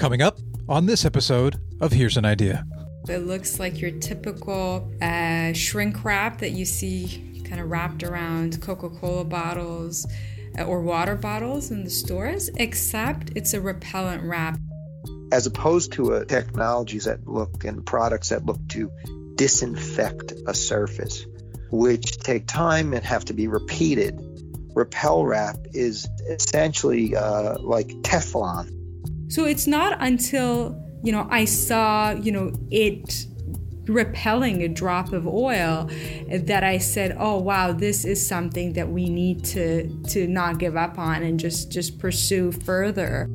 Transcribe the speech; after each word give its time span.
Coming 0.00 0.22
up 0.22 0.38
on 0.66 0.86
this 0.86 1.04
episode 1.04 1.60
of 1.82 1.92
Here's 1.92 2.16
an 2.16 2.24
Idea. 2.24 2.64
It 3.06 3.26
looks 3.26 3.60
like 3.60 3.82
your 3.82 3.90
typical 3.90 4.90
uh, 5.02 5.52
shrink 5.52 6.06
wrap 6.06 6.38
that 6.38 6.52
you 6.52 6.64
see 6.64 7.42
kind 7.44 7.60
of 7.60 7.70
wrapped 7.70 8.02
around 8.02 8.62
Coca 8.62 8.88
Cola 8.88 9.26
bottles 9.26 10.06
uh, 10.58 10.62
or 10.62 10.80
water 10.80 11.16
bottles 11.16 11.70
in 11.70 11.84
the 11.84 11.90
stores, 11.90 12.48
except 12.56 13.32
it's 13.36 13.52
a 13.52 13.60
repellent 13.60 14.22
wrap. 14.22 14.58
As 15.32 15.46
opposed 15.46 15.92
to 15.92 16.14
a 16.14 16.24
technologies 16.24 17.04
that 17.04 17.28
look 17.28 17.62
and 17.64 17.84
products 17.84 18.30
that 18.30 18.46
look 18.46 18.66
to 18.68 18.90
disinfect 19.34 20.32
a 20.46 20.54
surface, 20.54 21.26
which 21.70 22.16
take 22.16 22.46
time 22.46 22.94
and 22.94 23.04
have 23.04 23.26
to 23.26 23.34
be 23.34 23.48
repeated. 23.48 24.18
Repel 24.74 25.26
wrap 25.26 25.58
is 25.74 26.08
essentially 26.26 27.14
uh, 27.14 27.58
like 27.58 27.88
Teflon 28.00 28.79
so 29.30 29.44
it's 29.44 29.68
not 29.68 29.96
until, 30.00 30.76
you 31.04 31.12
know, 31.12 31.28
I 31.30 31.44
saw, 31.44 32.10
you 32.10 32.32
know, 32.32 32.52
it 32.70 33.26
repelling 33.86 34.62
a 34.62 34.68
drop 34.68 35.12
of 35.12 35.26
oil 35.26 35.88
that 36.28 36.64
I 36.64 36.78
said, 36.78 37.16
"Oh 37.18 37.38
wow, 37.38 37.72
this 37.72 38.04
is 38.04 38.24
something 38.24 38.72
that 38.74 38.90
we 38.90 39.08
need 39.08 39.44
to 39.46 39.88
to 40.08 40.26
not 40.26 40.58
give 40.58 40.76
up 40.76 40.98
on 40.98 41.22
and 41.22 41.38
just 41.38 41.70
just 41.70 41.98
pursue 41.98 42.50
further." 42.50 43.28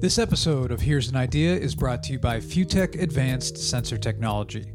This 0.00 0.18
episode 0.18 0.70
of 0.70 0.82
Here's 0.82 1.08
an 1.08 1.16
Idea 1.16 1.56
is 1.56 1.74
brought 1.74 2.02
to 2.04 2.12
you 2.12 2.18
by 2.20 2.38
FUTEK 2.38 3.02
Advanced 3.02 3.56
Sensor 3.58 3.98
Technology. 3.98 4.66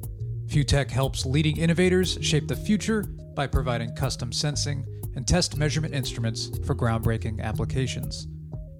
FUTEK 0.47 0.89
helps 0.89 1.25
leading 1.25 1.55
innovators 1.55 2.17
shape 2.21 2.47
the 2.47 2.55
future 2.55 3.03
by 3.35 3.47
providing 3.47 3.93
custom 3.95 4.33
sensing 4.33 4.83
and 5.19 5.27
test 5.27 5.57
measurement 5.57 5.93
instruments 5.93 6.49
for 6.65 6.73
groundbreaking 6.73 7.41
applications. 7.41 8.25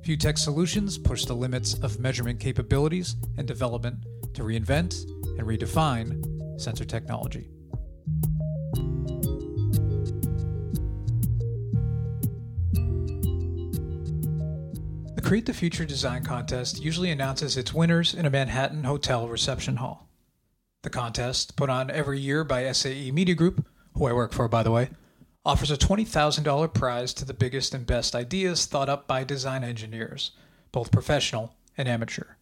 FUTEK 0.04 0.38
solutions 0.38 0.98
push 0.98 1.26
the 1.26 1.34
limits 1.34 1.74
of 1.80 2.00
measurement 2.00 2.40
capabilities 2.40 3.18
and 3.38 3.46
development 3.46 3.98
to 4.34 4.44
reinvent 4.44 5.04
and 5.38 5.42
redefine 5.42 6.18
sensor 6.58 6.86
technology. 6.86 7.50
The 15.16 15.22
Create 15.22 15.46
the 15.46 15.54
Future 15.54 15.84
Design 15.84 16.24
Contest 16.24 16.82
usually 16.82 17.12
announces 17.12 17.58
its 17.58 17.74
winners 17.74 18.14
in 18.14 18.26
a 18.26 18.30
Manhattan 18.30 18.86
hotel 18.86 19.28
reception 19.28 19.76
hall. 19.76 20.08
The 20.84 20.90
contest, 20.90 21.58
put 21.58 21.70
on 21.70 21.92
every 21.92 22.22
year 22.22 22.46
by 22.46 22.72
SAE 22.72 23.12
Media 23.12 23.36
Group, 23.36 23.66
who 23.96 24.06
I 24.06 24.14
work 24.14 24.32
for 24.32 24.48
by 24.48 24.64
the 24.64 24.72
way, 24.72 24.92
offers 25.46 25.72
a 25.72 25.78
$20,000 25.78 26.74
prize 26.74 27.14
to 27.14 27.26
the 27.26 27.34
biggest 27.34 27.74
and 27.74 27.86
best 27.86 28.16
ideas 28.16 28.66
thought 28.66 28.90
up 28.90 29.08
by 29.08 29.24
design 29.24 29.64
engineers, 29.64 30.32
both 30.72 30.92
professional 30.92 31.56
and 31.78 31.88
amateur. 31.88 32.36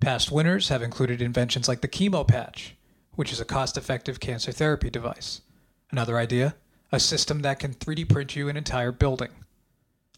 Past 0.00 0.30
winners 0.30 0.68
have 0.68 0.82
included 0.82 1.22
inventions 1.22 1.68
like 1.68 1.80
the 1.80 1.88
chemo 1.88 2.26
patch, 2.26 2.76
which 3.14 3.32
is 3.32 3.40
a 3.40 3.44
cost 3.44 3.76
effective 3.76 4.20
cancer 4.20 4.52
therapy 4.52 4.90
device. 4.90 5.40
Another 5.90 6.18
idea, 6.18 6.54
a 6.92 7.00
system 7.00 7.40
that 7.40 7.58
can 7.58 7.74
3D 7.74 8.08
print 8.08 8.36
you 8.36 8.48
an 8.48 8.56
entire 8.56 8.92
building. 8.92 9.30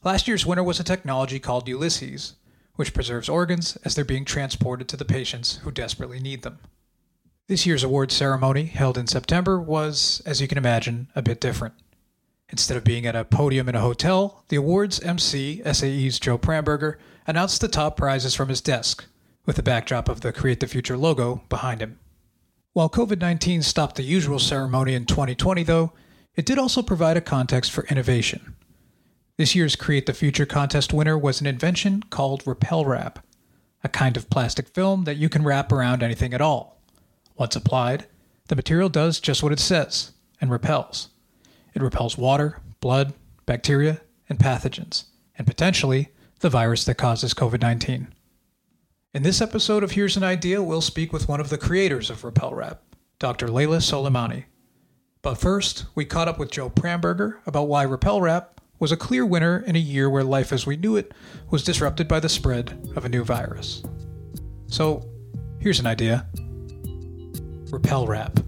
Last 0.02 0.26
year's 0.26 0.46
winner 0.46 0.62
was 0.62 0.80
a 0.80 0.84
technology 0.84 1.38
called 1.38 1.68
Ulysses, 1.68 2.34
which 2.76 2.94
preserves 2.94 3.28
organs 3.28 3.76
as 3.84 3.94
they're 3.94 4.04
being 4.04 4.24
transported 4.24 4.88
to 4.88 4.96
the 4.96 5.04
patients 5.04 5.56
who 5.58 5.70
desperately 5.70 6.20
need 6.20 6.42
them. 6.42 6.58
This 7.46 7.66
year's 7.66 7.84
award 7.84 8.12
ceremony, 8.12 8.64
held 8.66 8.96
in 8.96 9.06
September, 9.06 9.60
was, 9.60 10.22
as 10.24 10.40
you 10.40 10.48
can 10.48 10.56
imagine, 10.56 11.08
a 11.14 11.20
bit 11.20 11.40
different. 11.40 11.74
Instead 12.50 12.76
of 12.76 12.84
being 12.84 13.06
at 13.06 13.14
a 13.14 13.24
podium 13.24 13.68
in 13.68 13.74
a 13.74 13.80
hotel, 13.80 14.44
the 14.48 14.56
awards 14.56 15.00
MC, 15.00 15.62
SAE's 15.64 16.18
Joe 16.18 16.36
Pramberger, 16.36 16.96
announced 17.26 17.60
the 17.60 17.68
top 17.68 17.96
prizes 17.96 18.34
from 18.34 18.48
his 18.48 18.60
desk, 18.60 19.04
with 19.46 19.56
the 19.56 19.62
backdrop 19.62 20.08
of 20.08 20.20
the 20.20 20.32
Create 20.32 20.60
the 20.60 20.66
Future 20.66 20.96
logo 20.96 21.42
behind 21.48 21.80
him. 21.80 21.98
While 22.72 22.90
COVID 22.90 23.20
19 23.20 23.62
stopped 23.62 23.96
the 23.96 24.02
usual 24.02 24.38
ceremony 24.38 24.94
in 24.94 25.06
2020, 25.06 25.62
though, 25.62 25.92
it 26.34 26.46
did 26.46 26.58
also 26.58 26.82
provide 26.82 27.16
a 27.16 27.20
context 27.20 27.70
for 27.70 27.84
innovation. 27.86 28.54
This 29.36 29.54
year's 29.54 29.76
Create 29.76 30.06
the 30.06 30.12
Future 30.12 30.46
contest 30.46 30.92
winner 30.92 31.16
was 31.16 31.40
an 31.40 31.46
invention 31.46 32.02
called 32.10 32.46
Repel 32.46 32.84
Wrap, 32.84 33.24
a 33.82 33.88
kind 33.88 34.16
of 34.16 34.28
plastic 34.28 34.68
film 34.68 35.04
that 35.04 35.16
you 35.16 35.28
can 35.28 35.44
wrap 35.44 35.72
around 35.72 36.02
anything 36.02 36.34
at 36.34 36.40
all. 36.40 36.80
Once 37.36 37.56
applied, 37.56 38.06
the 38.48 38.56
material 38.56 38.88
does 38.88 39.20
just 39.20 39.42
what 39.42 39.52
it 39.52 39.60
says 39.60 40.12
and 40.40 40.50
repels. 40.50 41.10
It 41.74 41.82
repels 41.82 42.18
water, 42.18 42.58
blood, 42.80 43.14
bacteria, 43.46 44.00
and 44.28 44.38
pathogens, 44.38 45.04
and 45.36 45.46
potentially 45.46 46.08
the 46.40 46.50
virus 46.50 46.84
that 46.84 46.96
causes 46.96 47.34
COVID 47.34 47.60
19. 47.60 48.08
In 49.12 49.22
this 49.22 49.40
episode 49.40 49.82
of 49.82 49.92
Here's 49.92 50.16
an 50.16 50.22
Idea, 50.22 50.62
we'll 50.62 50.80
speak 50.80 51.12
with 51.12 51.28
one 51.28 51.40
of 51.40 51.48
the 51.48 51.58
creators 51.58 52.10
of 52.10 52.24
Repel 52.24 52.54
Wrap, 52.54 52.82
Dr. 53.18 53.48
Leyla 53.48 53.78
Soleymani. 53.78 54.44
But 55.22 55.36
first, 55.36 55.86
we 55.94 56.04
caught 56.04 56.28
up 56.28 56.38
with 56.38 56.50
Joe 56.50 56.70
Pramberger 56.70 57.38
about 57.44 57.68
why 57.68 57.82
Repel 57.82 58.20
Wrap 58.20 58.60
was 58.78 58.92
a 58.92 58.96
clear 58.96 59.26
winner 59.26 59.58
in 59.66 59.76
a 59.76 59.80
year 59.80 60.08
where 60.08 60.24
life 60.24 60.52
as 60.52 60.66
we 60.66 60.76
knew 60.76 60.96
it 60.96 61.12
was 61.50 61.62
disrupted 61.62 62.08
by 62.08 62.20
the 62.20 62.28
spread 62.28 62.90
of 62.96 63.04
a 63.04 63.08
new 63.08 63.22
virus. 63.22 63.82
So, 64.68 65.06
here's 65.58 65.80
an 65.80 65.86
idea 65.86 66.26
Repel 67.70 68.06
Wrap. 68.06 68.40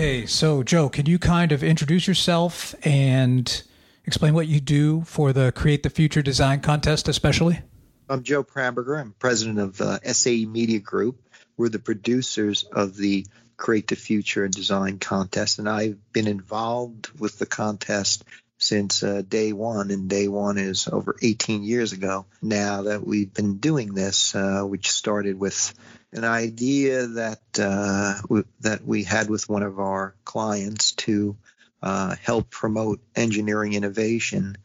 Okay, 0.00 0.24
so 0.24 0.62
Joe, 0.62 0.88
can 0.88 1.04
you 1.04 1.18
kind 1.18 1.52
of 1.52 1.62
introduce 1.62 2.08
yourself 2.08 2.74
and 2.86 3.62
explain 4.06 4.32
what 4.32 4.48
you 4.48 4.58
do 4.58 5.02
for 5.02 5.34
the 5.34 5.52
Create 5.52 5.82
the 5.82 5.90
Future 5.90 6.22
Design 6.22 6.60
Contest, 6.60 7.06
especially? 7.06 7.60
I'm 8.08 8.22
Joe 8.22 8.42
Pramberger. 8.42 8.98
I'm 8.98 9.12
president 9.18 9.58
of 9.58 9.78
uh, 9.82 9.98
SAE 10.00 10.46
Media 10.46 10.78
Group. 10.78 11.20
We're 11.58 11.68
the 11.68 11.80
producers 11.80 12.62
of 12.62 12.96
the 12.96 13.26
Create 13.58 13.88
the 13.88 13.94
Future 13.94 14.42
and 14.42 14.54
Design 14.54 14.98
Contest, 15.00 15.58
and 15.58 15.68
I've 15.68 15.98
been 16.14 16.28
involved 16.28 17.10
with 17.20 17.38
the 17.38 17.44
contest 17.44 18.24
since 18.56 19.02
uh, 19.02 19.20
day 19.28 19.52
one, 19.52 19.90
and 19.90 20.08
day 20.08 20.28
one 20.28 20.56
is 20.56 20.88
over 20.88 21.14
18 21.20 21.62
years 21.62 21.92
ago 21.92 22.24
now 22.40 22.84
that 22.84 23.06
we've 23.06 23.34
been 23.34 23.58
doing 23.58 23.92
this, 23.92 24.34
uh, 24.34 24.62
which 24.62 24.90
started 24.90 25.38
with 25.38 25.74
an 26.12 26.24
idea 26.24 27.06
that 27.06 27.40
uh, 27.58 28.20
w- 28.22 28.44
that 28.60 28.84
we 28.84 29.04
had 29.04 29.30
with 29.30 29.48
one 29.48 29.62
of 29.62 29.78
our 29.78 30.14
clients 30.24 30.92
to 30.92 31.36
uh, 31.82 32.14
help 32.22 32.50
promote 32.50 33.00
engineering 33.14 33.72
innovation, 33.72 34.56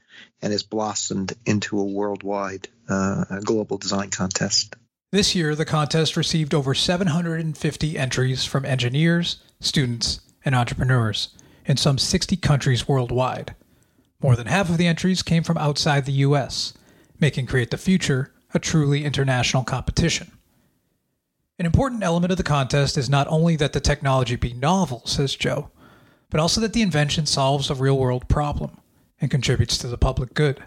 and 0.41 0.51
has 0.51 0.63
blossomed 0.63 1.33
into 1.45 1.79
a 1.79 1.83
worldwide 1.83 2.67
uh, 2.89 3.39
global 3.43 3.77
design 3.77 4.09
contest. 4.09 4.75
This 5.11 5.35
year, 5.35 5.55
the 5.55 5.65
contest 5.65 6.17
received 6.17 6.53
over 6.53 6.73
750 6.73 7.97
entries 7.97 8.43
from 8.43 8.65
engineers, 8.65 9.37
students, 9.59 10.19
and 10.43 10.53
entrepreneurs 10.53 11.29
in 11.65 11.77
some 11.77 11.97
60 11.97 12.35
countries 12.37 12.87
worldwide. 12.87 13.55
More 14.21 14.35
than 14.35 14.47
half 14.47 14.69
of 14.69 14.77
the 14.77 14.87
entries 14.87 15.21
came 15.21 15.43
from 15.43 15.57
outside 15.57 16.05
the 16.05 16.11
U.S., 16.13 16.73
making 17.19 17.45
Create 17.47 17.71
the 17.71 17.77
Future 17.77 18.33
a 18.53 18.59
truly 18.59 19.03
international 19.03 19.63
competition. 19.63 20.31
An 21.57 21.65
important 21.65 22.03
element 22.03 22.31
of 22.31 22.37
the 22.37 22.43
contest 22.43 22.97
is 22.97 23.09
not 23.09 23.27
only 23.29 23.55
that 23.55 23.71
the 23.71 23.79
technology 23.79 24.35
be 24.35 24.53
novel, 24.53 25.01
says 25.05 25.35
Joe, 25.35 25.71
but 26.29 26.41
also 26.41 26.59
that 26.59 26.73
the 26.73 26.81
invention 26.81 27.25
solves 27.25 27.69
a 27.69 27.75
real 27.75 27.97
world 27.97 28.27
problem 28.27 28.81
and 29.21 29.31
contributes 29.31 29.77
to 29.77 29.87
the 29.87 29.97
public 29.97 30.33
good. 30.33 30.61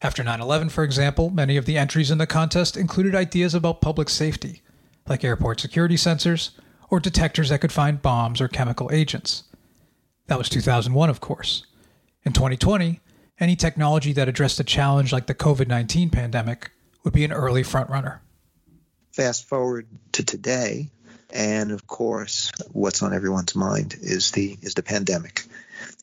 After 0.00 0.24
9 0.24 0.40
11, 0.40 0.70
for 0.70 0.84
example, 0.84 1.28
many 1.28 1.58
of 1.58 1.66
the 1.66 1.76
entries 1.76 2.10
in 2.10 2.16
the 2.16 2.26
contest 2.26 2.78
included 2.78 3.14
ideas 3.14 3.54
about 3.54 3.82
public 3.82 4.08
safety, 4.08 4.62
like 5.06 5.22
airport 5.22 5.60
security 5.60 5.96
sensors 5.96 6.52
or 6.88 6.98
detectors 6.98 7.50
that 7.50 7.60
could 7.60 7.72
find 7.72 8.00
bombs 8.00 8.40
or 8.40 8.48
chemical 8.48 8.90
agents. 8.90 9.44
That 10.28 10.38
was 10.38 10.48
2001, 10.48 11.10
of 11.10 11.20
course. 11.20 11.66
In 12.24 12.32
2020, 12.32 13.00
any 13.38 13.54
technology 13.54 14.14
that 14.14 14.28
addressed 14.28 14.58
a 14.60 14.64
challenge 14.64 15.12
like 15.12 15.26
the 15.26 15.34
COVID 15.34 15.68
19 15.68 16.08
pandemic 16.08 16.70
would 17.04 17.12
be 17.12 17.24
an 17.24 17.32
early 17.32 17.62
frontrunner. 17.62 18.20
Fast 19.12 19.48
forward 19.48 19.86
to 20.12 20.24
today, 20.24 20.90
and 21.32 21.72
of 21.72 21.86
course, 21.86 22.52
what's 22.72 23.02
on 23.02 23.12
everyone's 23.12 23.56
mind 23.56 23.96
is 24.00 24.30
the 24.30 24.56
is 24.62 24.74
the 24.74 24.82
pandemic. 24.82 25.44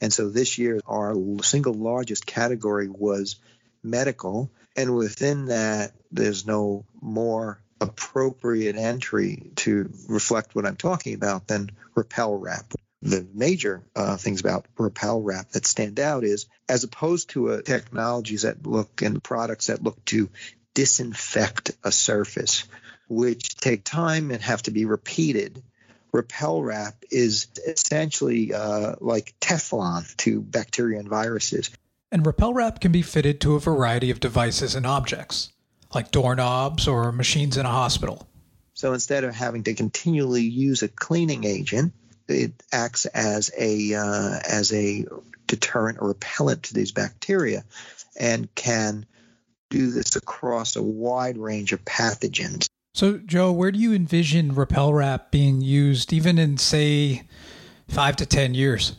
And 0.01 0.11
so 0.11 0.29
this 0.29 0.57
year, 0.57 0.79
our 0.85 1.15
single 1.41 1.73
largest 1.73 2.25
category 2.25 2.89
was 2.89 3.37
medical, 3.83 4.51
and 4.75 4.95
within 4.95 5.45
that, 5.45 5.93
there's 6.11 6.45
no 6.45 6.85
more 7.01 7.59
appropriate 7.79 8.75
entry 8.75 9.51
to 9.55 9.89
reflect 10.09 10.55
what 10.55 10.65
I'm 10.65 10.75
talking 10.75 11.13
about 11.13 11.47
than 11.47 11.71
repel 11.95 12.35
wrap. 12.35 12.73
the 13.01 13.25
major 13.33 13.83
uh, 13.95 14.17
things 14.17 14.41
about 14.41 14.65
repel 14.77 15.21
wrap 15.21 15.49
that 15.51 15.65
stand 15.65 15.99
out 15.99 16.23
is 16.23 16.47
as 16.67 16.83
opposed 16.83 17.29
to 17.29 17.61
technologies 17.61 18.41
that 18.41 18.65
look 18.65 19.01
and 19.01 19.23
products 19.23 19.67
that 19.67 19.83
look 19.83 20.03
to 20.05 20.29
disinfect 20.73 21.71
a 21.83 21.91
surface, 21.91 22.63
which 23.07 23.55
take 23.55 23.83
time 23.83 24.31
and 24.31 24.41
have 24.41 24.63
to 24.63 24.71
be 24.71 24.85
repeated. 24.85 25.61
Repel 26.11 26.61
wrap 26.61 26.95
is 27.11 27.47
essentially 27.65 28.53
uh, 28.53 28.95
like 28.99 29.35
Teflon 29.39 30.15
to 30.17 30.41
bacteria 30.41 30.99
and 30.99 31.09
viruses. 31.09 31.69
And 32.11 32.25
repel 32.25 32.53
wrap 32.53 32.79
can 32.79 32.91
be 32.91 33.01
fitted 33.01 33.41
to 33.41 33.55
a 33.55 33.59
variety 33.59 34.09
of 34.11 34.19
devices 34.19 34.75
and 34.75 34.85
objects, 34.85 35.51
like 35.93 36.11
doorknobs 36.11 36.87
or 36.87 37.11
machines 37.11 37.57
in 37.57 37.65
a 37.65 37.71
hospital. 37.71 38.27
So 38.73 38.93
instead 38.93 39.23
of 39.23 39.33
having 39.33 39.63
to 39.63 39.73
continually 39.73 40.43
use 40.43 40.83
a 40.83 40.87
cleaning 40.87 41.43
agent, 41.43 41.93
it 42.27 42.53
acts 42.71 43.05
as 43.07 43.51
a 43.57 43.93
uh, 43.93 44.39
as 44.47 44.71
a 44.73 45.05
deterrent 45.47 45.97
or 46.01 46.09
repellent 46.09 46.63
to 46.63 46.73
these 46.73 46.91
bacteria, 46.91 47.63
and 48.19 48.53
can 48.55 49.05
do 49.69 49.91
this 49.91 50.15
across 50.15 50.75
a 50.75 50.83
wide 50.83 51.37
range 51.37 51.73
of 51.73 51.83
pathogens. 51.83 52.69
So, 52.97 53.19
Joe, 53.19 53.51
where 53.51 53.71
do 53.71 53.77
you 53.77 53.93
envision 53.93 54.55
repel 54.55 54.91
wrap 54.91 55.29
being 55.29 55.61
used, 55.61 56.11
even 56.13 56.39
in 56.39 56.57
say 56.57 57.27
five 57.87 58.15
to 58.15 58.25
ten 58.25 58.55
years? 58.55 58.95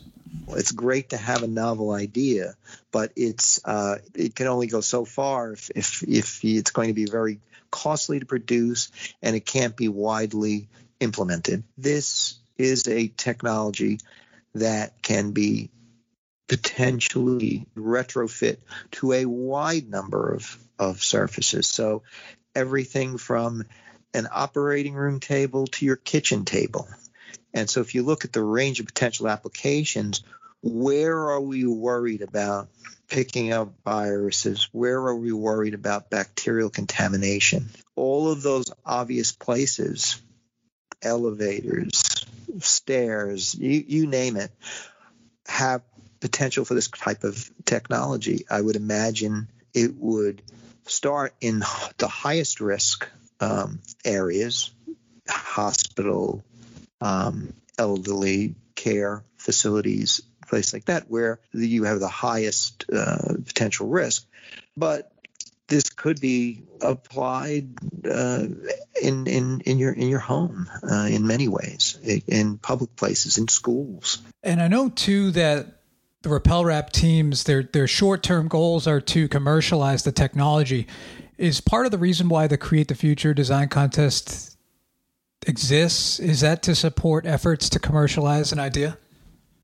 It's 0.47 0.71
great 0.71 1.09
to 1.09 1.17
have 1.17 1.43
a 1.43 1.47
novel 1.47 1.91
idea, 1.91 2.55
but 2.93 3.11
it's 3.17 3.59
uh, 3.65 3.97
it 4.15 4.35
can 4.35 4.47
only 4.47 4.67
go 4.67 4.79
so 4.79 5.03
far 5.03 5.51
if, 5.51 5.69
if 5.75 6.03
if 6.03 6.45
it's 6.45 6.71
going 6.71 6.87
to 6.87 6.93
be 6.93 7.07
very 7.07 7.41
costly 7.71 8.21
to 8.21 8.25
produce 8.25 8.89
and 9.21 9.35
it 9.35 9.45
can't 9.45 9.75
be 9.75 9.89
widely 9.89 10.69
implemented. 11.01 11.63
This 11.77 12.39
is 12.57 12.87
a 12.87 13.09
technology 13.09 13.99
that 14.55 15.01
can 15.01 15.31
be 15.31 15.71
potentially 16.47 17.65
retrofit 17.75 18.59
to 18.91 19.11
a 19.11 19.25
wide 19.25 19.89
number 19.89 20.35
of, 20.35 20.57
of 20.79 21.03
surfaces. 21.03 21.67
So 21.67 22.03
everything 22.55 23.17
from 23.17 23.65
an 24.13 24.27
operating 24.31 24.95
room 24.95 25.19
table 25.19 25.67
to 25.67 25.85
your 25.85 25.95
kitchen 25.95 26.45
table. 26.45 26.87
And 27.53 27.69
so 27.69 27.81
if 27.81 27.95
you 27.95 28.03
look 28.03 28.25
at 28.25 28.33
the 28.33 28.43
range 28.43 28.79
of 28.79 28.85
potential 28.85 29.27
applications, 29.27 30.23
where 30.61 31.17
are 31.29 31.41
we 31.41 31.65
worried 31.65 32.21
about 32.21 32.67
picking 33.07 33.51
up 33.51 33.73
viruses? 33.83 34.69
Where 34.71 34.99
are 34.99 35.15
we 35.15 35.31
worried 35.31 35.73
about 35.73 36.09
bacterial 36.09 36.69
contamination? 36.69 37.69
All 37.95 38.31
of 38.31 38.41
those 38.41 38.71
obvious 38.85 39.31
places, 39.31 40.21
elevators, 41.01 42.25
stairs, 42.59 43.55
you, 43.55 43.83
you 43.87 44.07
name 44.07 44.37
it, 44.37 44.51
have 45.47 45.81
potential 46.19 46.65
for 46.65 46.73
this 46.73 46.87
type 46.87 47.23
of 47.23 47.49
technology. 47.65 48.45
I 48.49 48.61
would 48.61 48.75
imagine 48.75 49.47
it 49.73 49.95
would 49.95 50.41
start 50.85 51.33
in 51.41 51.59
the 51.97 52.07
highest 52.07 52.59
risk 52.59 53.07
um, 53.39 53.79
areas, 54.05 54.71
hospital, 55.27 56.43
um, 57.01 57.53
elderly 57.77 58.55
care 58.75 59.23
facilities, 59.37 60.21
place 60.47 60.73
like 60.73 60.85
that, 60.85 61.09
where 61.09 61.39
you 61.53 61.83
have 61.83 61.99
the 61.99 62.07
highest 62.07 62.85
uh, 62.91 63.35
potential 63.45 63.87
risk. 63.87 64.25
But 64.75 65.11
this 65.67 65.89
could 65.89 66.19
be 66.19 66.63
applied 66.81 67.69
uh, 68.05 68.47
in, 69.01 69.27
in 69.27 69.61
in 69.61 69.77
your 69.77 69.93
in 69.93 70.09
your 70.09 70.19
home 70.19 70.69
uh, 70.83 71.07
in 71.09 71.27
many 71.27 71.47
ways, 71.47 71.97
in 72.27 72.57
public 72.57 72.95
places, 72.95 73.37
in 73.37 73.47
schools. 73.47 74.19
And 74.43 74.61
I 74.61 74.67
know 74.67 74.89
too 74.89 75.31
that 75.31 75.81
the 76.23 76.29
Repel 76.29 76.65
Wrap 76.65 76.91
teams 76.91 77.43
their 77.43 77.63
their 77.63 77.87
short 77.87 78.23
term 78.23 78.47
goals 78.47 78.87
are 78.87 79.01
to 79.01 79.27
commercialize 79.27 80.03
the 80.03 80.11
technology. 80.11 80.87
Is 81.39 81.61
part 81.61 81.85
of 81.85 81.93
the 81.93 81.97
reason 81.97 82.27
why 82.27 82.47
the 82.47 82.57
Create 82.57 82.89
the 82.89 82.95
Future 82.95 83.33
design 83.33 83.69
contest 83.69 84.57
exists? 85.47 86.19
Is 86.19 86.41
that 86.41 86.61
to 86.63 86.75
support 86.75 87.25
efforts 87.25 87.69
to 87.69 87.79
commercialize 87.79 88.51
an 88.51 88.59
idea? 88.59 88.97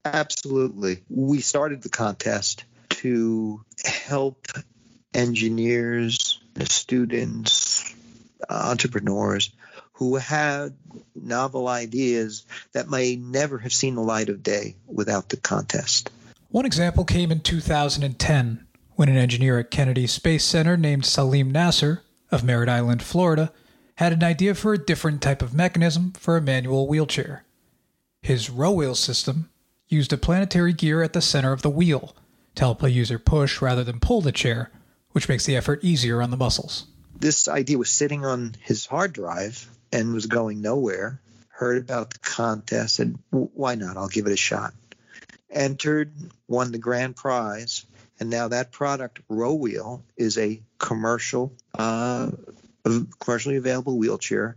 Absolutely. 0.06 1.04
We 1.10 1.42
started 1.42 1.82
the 1.82 1.90
contest 1.90 2.64
to 2.92 3.62
help 3.84 4.48
engineers, 5.14 6.40
students, 6.64 7.94
uh, 8.50 8.54
entrepreneurs 8.54 9.52
who 9.96 10.16
had 10.16 10.78
novel 11.14 11.68
ideas 11.68 12.46
that 12.72 12.90
may 12.90 13.18
never 13.18 13.58
have 13.58 13.74
seen 13.74 13.96
the 13.96 14.02
light 14.02 14.30
of 14.30 14.42
day 14.42 14.78
without 14.88 15.28
the 15.28 15.36
contest. 15.36 16.10
One 16.52 16.66
example 16.66 17.04
came 17.04 17.34
in 17.34 17.42
2010 17.42 18.65
when 18.96 19.10
an 19.10 19.18
engineer 19.18 19.60
at 19.60 19.72
Kennedy 19.72 20.08
Space 20.08 20.44
Center 20.44 20.78
named 20.78 21.06
Salim 21.06 21.52
Nasser 21.52 22.02
of 22.32 22.44
Merritt 22.44 22.70
Island, 22.70 23.04
Florida, 23.04 23.52
had 23.96 24.14
an 24.14 24.24
idea 24.24 24.56
for 24.56 24.74
a 24.74 24.84
different 24.84 25.22
type 25.22 25.42
of 25.42 25.54
mechanism 25.54 26.14
for 26.14 26.38
a 26.38 26.42
manual 26.42 26.88
wheelchair. 26.88 27.44
His 28.22 28.50
row 28.50 28.72
wheel 28.72 28.96
system 28.96 29.50
used 29.88 30.12
a 30.12 30.18
planetary 30.18 30.74
gear 30.74 31.02
at 31.04 31.14
the 31.14 31.22
center 31.22 31.54
of 31.54 31.62
the 31.62 31.70
wheel 31.70 32.16
to 32.56 32.64
help 32.64 32.82
a 32.82 32.92
user 32.92 33.20
push 33.20 33.62
rather 33.62 33.84
than 33.84 34.00
pull 34.00 34.22
the 34.22 34.32
chair 34.32 34.72
which 35.12 35.30
makes 35.30 35.46
the 35.46 35.56
effort 35.56 35.82
easier 35.82 36.22
on 36.22 36.30
the 36.30 36.36
muscles. 36.36 36.88
This 37.18 37.48
idea 37.48 37.78
was 37.78 37.90
sitting 37.90 38.26
on 38.26 38.54
his 38.60 38.86
hard 38.86 39.14
drive 39.14 39.70
and 39.94 40.14
was 40.14 40.26
going 40.26 40.62
nowhere. 40.62 41.22
Heard 41.48 41.78
about 41.78 42.10
the 42.10 42.20
contest, 42.20 42.96
said, 42.96 43.18
why 43.30 43.76
not? 43.76 43.96
I'll 43.96 44.10
give 44.10 44.26
it 44.26 44.34
a 44.34 44.38
shot. 44.38 44.74
Entered, 45.50 46.12
won 46.50 46.74
the 46.74 46.78
grand 46.78 47.16
prize, 47.16 47.86
and 48.20 48.30
now 48.30 48.48
that 48.50 48.72
product, 48.72 49.20
Row 49.28 49.54
Wheel, 49.54 50.04
is 50.18 50.38
a 50.38 50.62
commercial, 50.78 51.54
uh, 51.78 52.32
commercially 53.20 53.58
available 53.58 53.98
wheelchair 53.98 54.56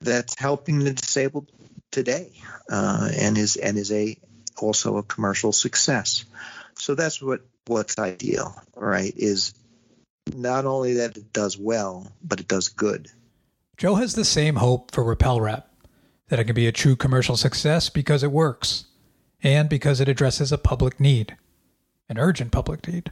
that's 0.00 0.38
helping 0.38 0.80
the 0.80 0.92
disabled 0.92 1.50
today, 1.90 2.32
uh, 2.70 3.10
and 3.12 3.36
is 3.36 3.56
and 3.56 3.78
is 3.78 3.90
a 3.92 4.16
also 4.60 4.96
a 4.96 5.02
commercial 5.02 5.52
success. 5.52 6.24
So 6.76 6.94
that's 6.94 7.20
what 7.20 7.40
what's 7.66 7.98
ideal, 7.98 8.54
right? 8.76 9.12
Is 9.16 9.54
not 10.34 10.64
only 10.64 10.94
that 10.94 11.16
it 11.16 11.32
does 11.32 11.58
well, 11.58 12.12
but 12.22 12.40
it 12.40 12.48
does 12.48 12.68
good. 12.68 13.08
Joe 13.76 13.94
has 13.94 14.14
the 14.14 14.24
same 14.24 14.56
hope 14.56 14.92
for 14.92 15.02
Repel 15.02 15.40
Wrap 15.40 15.68
that 16.28 16.38
it 16.38 16.44
can 16.44 16.54
be 16.54 16.66
a 16.66 16.72
true 16.72 16.96
commercial 16.96 17.36
success 17.36 17.90
because 17.90 18.22
it 18.22 18.30
works 18.30 18.84
and 19.42 19.68
because 19.68 20.00
it 20.00 20.08
addresses 20.08 20.52
a 20.52 20.58
public 20.58 21.00
need, 21.00 21.36
an 22.10 22.18
urgent 22.18 22.50
public 22.50 22.86
need. 22.86 23.10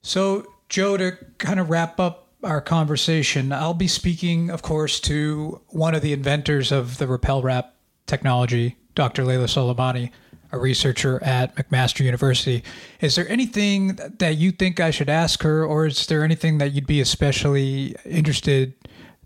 So, 0.00 0.46
Joe, 0.70 0.96
to 0.96 1.18
kind 1.36 1.60
of 1.60 1.68
wrap 1.68 2.00
up 2.00 2.28
our 2.42 2.62
conversation, 2.62 3.52
I'll 3.52 3.74
be 3.74 3.88
speaking, 3.88 4.48
of 4.48 4.62
course, 4.62 4.98
to 5.00 5.60
one 5.68 5.94
of 5.94 6.00
the 6.00 6.14
inventors 6.14 6.72
of 6.72 6.96
the 6.96 7.06
Repel 7.06 7.42
Wrap 7.42 7.74
technology, 8.06 8.76
Dr. 8.94 9.24
Leyla 9.24 9.44
Soleymani, 9.44 10.10
a 10.52 10.58
researcher 10.58 11.22
at 11.22 11.54
McMaster 11.56 12.04
University. 12.04 12.64
Is 13.00 13.14
there 13.16 13.28
anything 13.28 13.98
that 14.18 14.36
you 14.36 14.52
think 14.52 14.80
I 14.80 14.90
should 14.90 15.10
ask 15.10 15.42
her, 15.42 15.64
or 15.64 15.86
is 15.86 16.06
there 16.06 16.24
anything 16.24 16.58
that 16.58 16.72
you'd 16.72 16.86
be 16.86 17.00
especially 17.00 17.94
interested 18.04 18.74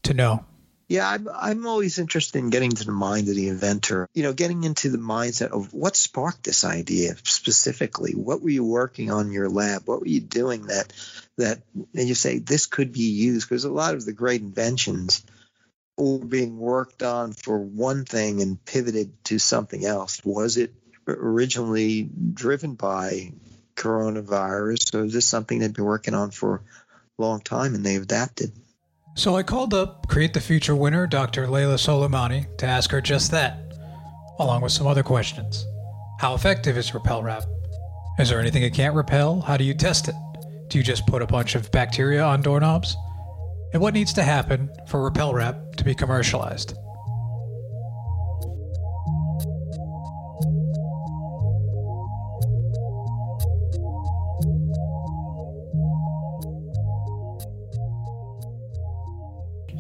to 0.02 0.12
know? 0.12 0.44
Yeah, 0.86 1.08
I'm, 1.08 1.28
I'm 1.34 1.66
always 1.66 1.98
interested 1.98 2.38
in 2.38 2.50
getting 2.50 2.70
to 2.70 2.84
the 2.84 2.92
mind 2.92 3.28
of 3.28 3.36
the 3.36 3.48
inventor, 3.48 4.08
you 4.12 4.22
know, 4.22 4.34
getting 4.34 4.64
into 4.64 4.90
the 4.90 4.98
mindset 4.98 5.48
of 5.48 5.72
what 5.72 5.96
sparked 5.96 6.44
this 6.44 6.64
idea 6.64 7.14
specifically. 7.24 8.12
What 8.12 8.42
were 8.42 8.50
you 8.50 8.64
working 8.64 9.10
on 9.10 9.26
in 9.28 9.32
your 9.32 9.48
lab? 9.48 9.82
What 9.86 10.00
were 10.00 10.06
you 10.06 10.20
doing 10.20 10.66
that, 10.66 10.92
that, 11.38 11.62
and 11.74 12.08
you 12.08 12.14
say 12.14 12.38
this 12.38 12.66
could 12.66 12.92
be 12.92 13.10
used? 13.10 13.48
Because 13.48 13.64
a 13.64 13.72
lot 13.72 13.94
of 13.94 14.04
the 14.04 14.12
great 14.12 14.42
inventions 14.42 15.24
were 15.96 16.18
being 16.18 16.58
worked 16.58 17.02
on 17.02 17.32
for 17.32 17.58
one 17.58 18.04
thing 18.04 18.42
and 18.42 18.62
pivoted 18.62 19.24
to 19.24 19.38
something 19.38 19.86
else. 19.86 20.22
Was 20.22 20.58
it 20.58 20.74
originally 21.08 22.02
driven 22.02 22.74
by 22.74 23.32
coronavirus? 23.74 24.90
So 24.90 25.04
is 25.04 25.14
this 25.14 25.26
something 25.26 25.58
they've 25.58 25.72
been 25.72 25.84
working 25.84 26.14
on 26.14 26.30
for 26.30 26.62
a 27.18 27.22
long 27.22 27.40
time 27.40 27.74
and 27.74 27.84
they've 27.86 28.02
adapted? 28.02 28.52
So 29.16 29.36
I 29.36 29.44
called 29.44 29.74
up 29.74 30.08
Create 30.08 30.34
the 30.34 30.40
Future 30.40 30.74
winner, 30.74 31.06
Dr. 31.06 31.46
Leyla 31.46 31.76
Soleymani, 31.76 32.56
to 32.58 32.66
ask 32.66 32.90
her 32.90 33.00
just 33.00 33.30
that, 33.30 33.60
along 34.40 34.62
with 34.62 34.72
some 34.72 34.88
other 34.88 35.04
questions. 35.04 35.64
How 36.18 36.34
effective 36.34 36.76
is 36.76 36.92
Repel 36.92 37.22
Wrap? 37.22 37.44
Is 38.18 38.28
there 38.28 38.40
anything 38.40 38.64
it 38.64 38.74
can't 38.74 38.96
repel? 38.96 39.40
How 39.40 39.56
do 39.56 39.62
you 39.62 39.72
test 39.72 40.08
it? 40.08 40.16
Do 40.66 40.78
you 40.78 40.84
just 40.84 41.06
put 41.06 41.22
a 41.22 41.28
bunch 41.28 41.54
of 41.54 41.70
bacteria 41.70 42.24
on 42.24 42.42
doorknobs? 42.42 42.96
And 43.72 43.80
what 43.80 43.94
needs 43.94 44.12
to 44.14 44.24
happen 44.24 44.68
for 44.88 45.04
Repel 45.04 45.32
Wrap 45.32 45.76
to 45.76 45.84
be 45.84 45.94
commercialized? 45.94 46.74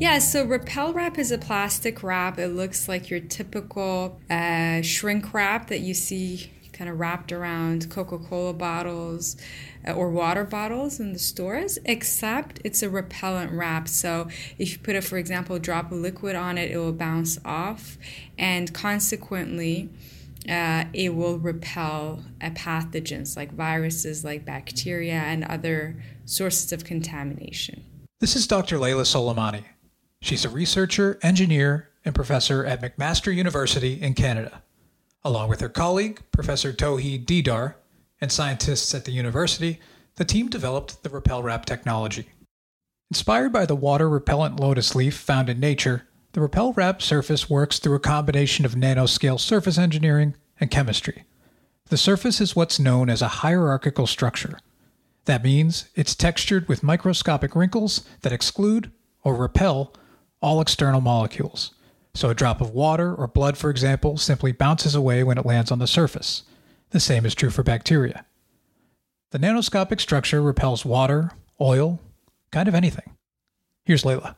Yeah, 0.04 0.18
so 0.18 0.44
Repel 0.44 0.92
Wrap 0.92 1.16
is 1.16 1.30
a 1.30 1.38
plastic 1.38 2.02
wrap. 2.02 2.38
It 2.38 2.48
looks 2.48 2.88
like 2.88 3.08
your 3.08 3.20
typical 3.20 4.20
uh, 4.28 4.82
shrink 4.82 5.32
wrap 5.32 5.68
that 5.68 5.80
you 5.80 5.94
see 5.94 6.50
kind 6.74 6.90
of 6.90 7.00
wrapped 7.00 7.32
around 7.32 7.88
Coca 7.88 8.18
Cola 8.18 8.52
bottles 8.52 9.38
uh, 9.88 9.92
or 9.92 10.10
water 10.10 10.44
bottles 10.44 11.00
in 11.00 11.14
the 11.14 11.18
stores, 11.18 11.78
except 11.86 12.60
it's 12.64 12.82
a 12.82 12.90
repellent 12.90 13.52
wrap. 13.52 13.88
So 13.88 14.28
if 14.58 14.72
you 14.72 14.78
put, 14.78 14.94
a, 14.94 15.00
for 15.00 15.16
example, 15.16 15.58
drop 15.58 15.90
of 15.90 15.96
liquid 15.96 16.36
on 16.36 16.58
it, 16.58 16.70
it 16.70 16.76
will 16.76 16.92
bounce 16.92 17.38
off, 17.42 17.96
and 18.36 18.74
consequently, 18.74 19.88
uh, 20.46 20.84
it 20.92 21.14
will 21.14 21.38
repel 21.38 22.22
uh, 22.42 22.50
pathogens 22.50 23.38
like 23.38 23.54
viruses, 23.54 24.22
like 24.22 24.44
bacteria, 24.44 25.14
and 25.14 25.44
other 25.44 25.96
sources 26.26 26.72
of 26.72 26.84
contamination. 26.84 27.82
This 28.20 28.36
is 28.36 28.46
Dr. 28.46 28.76
Leyla 28.76 29.04
Soleymani. 29.04 29.64
She's 30.24 30.46
a 30.46 30.48
researcher, 30.48 31.18
engineer, 31.20 31.90
and 32.02 32.14
professor 32.14 32.64
at 32.64 32.80
McMaster 32.80 33.32
University 33.34 34.00
in 34.00 34.14
Canada. 34.14 34.62
Along 35.22 35.50
with 35.50 35.60
her 35.60 35.68
colleague, 35.68 36.22
Professor 36.32 36.72
Tohid 36.72 37.26
Didar, 37.26 37.74
and 38.22 38.32
scientists 38.32 38.94
at 38.94 39.04
the 39.04 39.12
university, 39.12 39.80
the 40.16 40.24
team 40.24 40.48
developed 40.48 41.02
the 41.02 41.10
Repel 41.10 41.42
Wrap 41.42 41.66
technology. 41.66 42.30
Inspired 43.10 43.52
by 43.52 43.66
the 43.66 43.76
water 43.76 44.08
repellent 44.08 44.58
lotus 44.58 44.94
leaf 44.94 45.14
found 45.14 45.50
in 45.50 45.60
nature, 45.60 46.08
the 46.32 46.40
Repel 46.40 46.72
Wrap 46.72 47.02
surface 47.02 47.50
works 47.50 47.78
through 47.78 47.96
a 47.96 48.00
combination 48.00 48.64
of 48.64 48.72
nanoscale 48.72 49.38
surface 49.38 49.76
engineering 49.76 50.36
and 50.58 50.70
chemistry. 50.70 51.24
The 51.90 51.98
surface 51.98 52.40
is 52.40 52.56
what's 52.56 52.80
known 52.80 53.10
as 53.10 53.20
a 53.20 53.44
hierarchical 53.44 54.06
structure. 54.06 54.58
That 55.26 55.44
means 55.44 55.90
it's 55.94 56.14
textured 56.14 56.66
with 56.66 56.82
microscopic 56.82 57.54
wrinkles 57.54 58.06
that 58.22 58.32
exclude 58.32 58.90
or 59.22 59.34
repel 59.34 59.92
all 60.44 60.60
external 60.60 61.00
molecules. 61.00 61.72
So 62.14 62.28
a 62.28 62.34
drop 62.34 62.60
of 62.60 62.70
water 62.70 63.14
or 63.14 63.26
blood, 63.26 63.56
for 63.56 63.70
example, 63.70 64.18
simply 64.18 64.52
bounces 64.52 64.94
away 64.94 65.24
when 65.24 65.38
it 65.38 65.46
lands 65.46 65.72
on 65.72 65.78
the 65.78 65.86
surface. 65.86 66.42
The 66.90 67.00
same 67.00 67.24
is 67.24 67.34
true 67.34 67.50
for 67.50 67.62
bacteria. 67.62 68.26
The 69.32 69.38
nanoscopic 69.38 70.00
structure 70.00 70.42
repels 70.42 70.84
water, 70.84 71.32
oil, 71.60 71.98
kind 72.52 72.68
of 72.68 72.74
anything. 72.74 73.16
Here's 73.86 74.04
Leyla. 74.04 74.36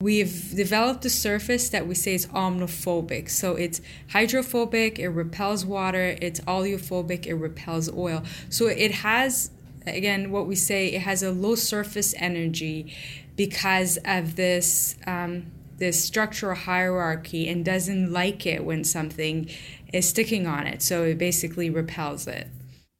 We've 0.00 0.54
developed 0.54 1.04
a 1.04 1.10
surface 1.10 1.68
that 1.68 1.86
we 1.86 1.94
say 1.94 2.14
is 2.14 2.26
omniphobic. 2.28 3.28
So 3.28 3.56
it's 3.56 3.80
hydrophobic, 4.10 4.98
it 4.98 5.08
repels 5.08 5.66
water, 5.66 6.16
it's 6.22 6.40
oleophobic, 6.40 7.26
it 7.26 7.34
repels 7.34 7.92
oil. 7.92 8.22
So 8.48 8.66
it 8.66 8.92
has, 8.92 9.50
again, 9.86 10.30
what 10.30 10.46
we 10.46 10.54
say, 10.54 10.88
it 10.88 11.02
has 11.02 11.22
a 11.22 11.30
low 11.30 11.54
surface 11.54 12.14
energy 12.16 12.94
because 13.36 13.98
of 14.04 14.36
this 14.36 14.96
um, 15.06 15.46
this 15.76 16.02
structural 16.02 16.54
hierarchy 16.54 17.48
and 17.48 17.64
doesn't 17.64 18.12
like 18.12 18.46
it 18.46 18.64
when 18.64 18.84
something 18.84 19.48
is 19.92 20.08
sticking 20.08 20.46
on 20.46 20.66
it. 20.66 20.82
So 20.82 21.02
it 21.02 21.18
basically 21.18 21.68
repels 21.68 22.26
it. 22.26 22.48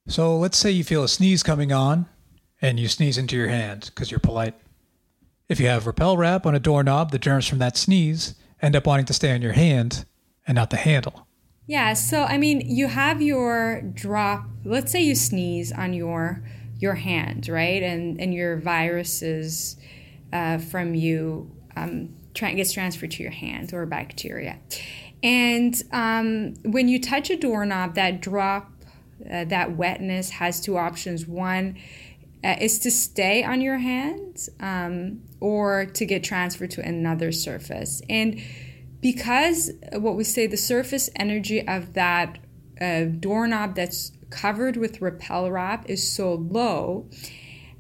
So 0.09 0.37
let's 0.37 0.59
say 0.59 0.71
you 0.71 0.85
feel 0.85 1.05
a 1.05 1.09
sneeze 1.09 1.43
coming 1.43 1.73
on 1.73 2.07
and 2.61 2.79
you 2.79 2.89
sneeze 2.89 3.17
into 3.17 3.37
your 3.37 3.49
hand 3.49 3.91
because 3.95 4.11
you're 4.11 4.21
polite. 4.21 4.55
If 5.49 5.61
you 5.61 5.67
have 5.67 5.87
repel 5.87 6.17
wrap 6.17 6.47
on 6.47 6.55
a 6.55 6.61
doorknob, 6.61 7.11
the 7.11 7.19
germs 7.19 7.47
from 7.47 7.59
that 7.59 7.77
sneeze 7.77 8.35
end 8.61 8.75
up 8.75 8.87
wanting 8.87 9.07
to 9.07 9.13
stay 9.13 9.33
on 9.33 9.43
your 9.43 9.53
hand 9.53 10.05
and 10.47 10.57
not 10.57 10.71
the 10.71 10.77
handle. 10.77 11.27
Yeah, 11.67 11.95
so 11.95 12.25
I 12.25 12.37
mean, 12.37 12.61
you 12.61 12.89
have 12.89 13.23
your 13.23 13.81
drop, 13.81 14.47
let's 14.65 14.93
say 14.93 15.03
you 15.03 15.15
sneeze 15.15 15.73
on 15.73 15.95
your 15.95 16.43
your 16.85 16.95
hand, 16.95 17.49
right? 17.49 17.83
And 17.83 18.21
and 18.21 18.31
your 18.35 18.57
viruses 18.59 19.77
uh, 20.33 20.59
from 20.59 20.95
you 20.95 21.51
um, 21.77 22.15
tra- 22.35 22.55
gets 22.55 22.73
transferred 22.73 23.13
to 23.13 23.23
your 23.23 23.33
hand 23.33 23.73
or 23.73 23.87
bacteria. 23.87 24.59
And 25.23 25.75
um, 25.91 26.55
when 26.63 26.87
you 26.89 27.01
touch 27.01 27.31
a 27.31 27.37
doorknob, 27.37 27.95
that 27.95 28.21
drop, 28.21 28.71
uh, 29.33 29.45
that 29.45 29.77
wetness 29.77 30.29
has 30.41 30.61
two 30.61 30.77
options. 30.77 31.27
One 31.27 31.79
uh, 32.45 32.57
is 32.61 32.79
to 32.81 32.91
stay 32.91 33.43
on 33.43 33.63
your 33.63 33.79
hand 33.79 34.49
um, 34.61 35.23
or 35.41 35.87
to 35.87 36.05
get 36.05 36.23
transferred 36.23 36.73
to 36.73 36.83
another 36.83 37.33
surface. 37.33 38.03
And 38.11 38.41
because 39.01 39.71
what 39.93 40.15
we 40.15 40.25
say, 40.25 40.47
the 40.47 40.59
surface 40.59 41.09
energy 41.17 41.67
of 41.67 41.95
that 41.95 42.39
uh, 42.81 43.05
doorknob 43.05 43.77
that's 43.77 44.13
covered 44.35 44.77
with 44.77 45.01
repel 45.01 45.51
wrap 45.51 45.89
is 45.89 46.11
so 46.11 46.35
low, 46.35 47.09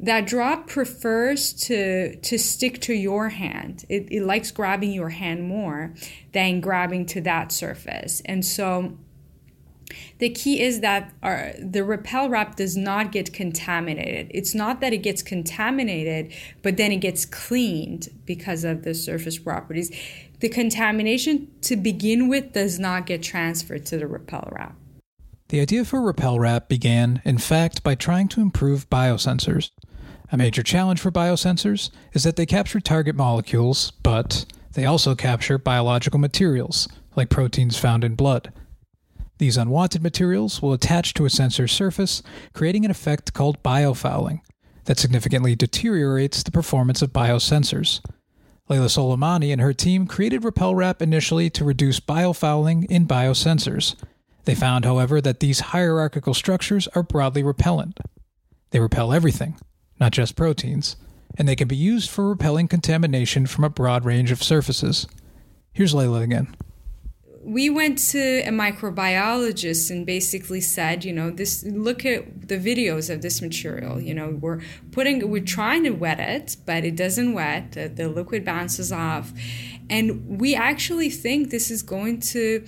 that 0.00 0.26
drop 0.26 0.66
prefers 0.68 1.52
to 1.52 2.16
to 2.16 2.38
stick 2.38 2.80
to 2.82 2.94
your 2.94 3.30
hand. 3.30 3.84
It, 3.88 4.08
it 4.11 4.23
likes 4.23 4.50
grabbing 4.50 4.92
your 4.92 5.11
hand 5.11 5.49
more 5.49 5.94
than 6.32 6.61
grabbing 6.61 7.06
to 7.06 7.20
that 7.23 7.52
surface. 7.52 8.23
And 8.25 8.44
so 8.44 8.99
the 10.18 10.30
key 10.30 10.61
is 10.61 10.80
that 10.80 11.12
our, 11.23 11.52
the 11.58 11.84
repel 11.84 12.28
wrap 12.28 12.56
does 12.56 12.76
not 12.76 13.12
get 13.12 13.32
contaminated. 13.32 14.30
It's 14.30 14.54
not 14.54 14.80
that 14.80 14.92
it 14.92 14.99
gets 14.99 15.23
contaminated, 15.23 16.32
but 16.62 16.76
then 16.76 16.90
it 16.92 17.00
gets 17.00 17.25
cleaned 17.26 18.08
because 18.25 18.64
of 18.64 18.82
the 18.82 18.94
surface 18.94 19.38
properties. 19.38 19.90
The 20.40 20.49
contamination 20.49 21.49
to 21.62 21.76
begin 21.76 22.28
with 22.28 22.52
does 22.52 22.78
not 22.78 23.06
get 23.06 23.23
transferred 23.23 23.87
to 23.87 23.99
the 23.99 24.06
repel 24.06 24.49
wrap. 24.52 24.76
The 25.54 25.61
idea 25.61 25.84
for 25.84 26.02
Repel 26.02 26.40
Wrap 26.40 26.68
began, 26.68 27.23
in 27.25 27.38
fact, 27.38 27.84
by 27.84 27.94
trying 27.94 28.26
to 28.30 28.40
improve 28.40 28.90
biosensors. 28.90 29.70
A 30.32 30.37
major 30.37 30.64
challenge 30.64 30.99
for 30.99 31.12
biosensors 31.12 31.90
is 32.12 32.25
that 32.25 32.34
they 32.34 32.44
capture 32.44 32.80
target 32.80 33.14
molecules, 33.14 33.92
but 34.02 34.46
they 34.73 34.84
also 34.84 35.14
capture 35.14 35.56
biological 35.56 36.18
materials, 36.18 36.88
like 37.14 37.30
proteins 37.30 37.78
found 37.78 38.02
in 38.02 38.16
blood. 38.16 38.52
These 39.38 39.56
unwanted 39.56 40.02
materials 40.02 40.61
will 40.61 40.73
attach 40.73 41.14
to 41.14 41.25
a 41.25 41.30
sensor's 41.30 41.70
surface, 41.70 42.20
creating 42.52 42.84
an 42.84 42.90
effect 42.90 43.32
called 43.32 43.62
biofouling 43.62 44.40
that 44.87 44.99
significantly 44.99 45.54
deteriorates 45.54 46.42
the 46.42 46.50
performance 46.50 47.00
of 47.00 47.12
biosensors. 47.12 48.00
Leyla 48.68 48.88
Soleymani 48.88 49.52
and 49.52 49.61
her 49.61 49.73
team 49.73 50.08
created 50.08 50.42
Repel 50.42 50.75
Wrap 50.75 51.00
initially 51.00 51.49
to 51.50 51.64
reduce 51.64 52.00
biofouling 52.00 52.87
in 52.87 53.06
biosensors. 53.06 53.94
They 54.44 54.54
found, 54.54 54.84
however, 54.84 55.20
that 55.20 55.40
these 55.40 55.60
hierarchical 55.60 56.34
structures 56.34 56.86
are 56.88 57.02
broadly 57.02 57.42
repellent. 57.42 57.98
They 58.70 58.80
repel 58.80 59.12
everything, 59.12 59.56
not 59.98 60.12
just 60.12 60.36
proteins, 60.36 60.96
and 61.38 61.48
they 61.48 61.56
can 61.56 61.68
be 61.68 61.76
used 61.76 62.10
for 62.10 62.28
repelling 62.28 62.68
contamination 62.68 63.46
from 63.46 63.64
a 63.64 63.70
broad 63.70 64.04
range 64.04 64.30
of 64.30 64.42
surfaces. 64.42 65.06
Here's 65.72 65.94
Leyla 65.94 66.22
again. 66.22 66.54
We 67.42 67.68
went 67.68 67.98
to 68.10 68.40
a 68.40 68.48
microbiologist 68.48 69.90
and 69.90 70.06
basically 70.06 70.62
said, 70.62 71.04
you 71.04 71.12
know, 71.12 71.30
this 71.30 71.62
look 71.64 72.06
at 72.06 72.48
the 72.48 72.56
videos 72.56 73.12
of 73.12 73.20
this 73.20 73.42
material. 73.42 74.00
You 74.00 74.14
know, 74.14 74.38
we're 74.40 74.62
putting 74.92 75.28
we're 75.28 75.44
trying 75.44 75.84
to 75.84 75.90
wet 75.90 76.20
it, 76.20 76.56
but 76.64 76.84
it 76.84 76.96
doesn't 76.96 77.34
wet. 77.34 77.72
The, 77.72 77.88
the 77.88 78.08
liquid 78.08 78.46
bounces 78.46 78.90
off. 78.90 79.32
And 79.90 80.40
we 80.40 80.54
actually 80.54 81.10
think 81.10 81.50
this 81.50 81.70
is 81.70 81.82
going 81.82 82.20
to 82.20 82.66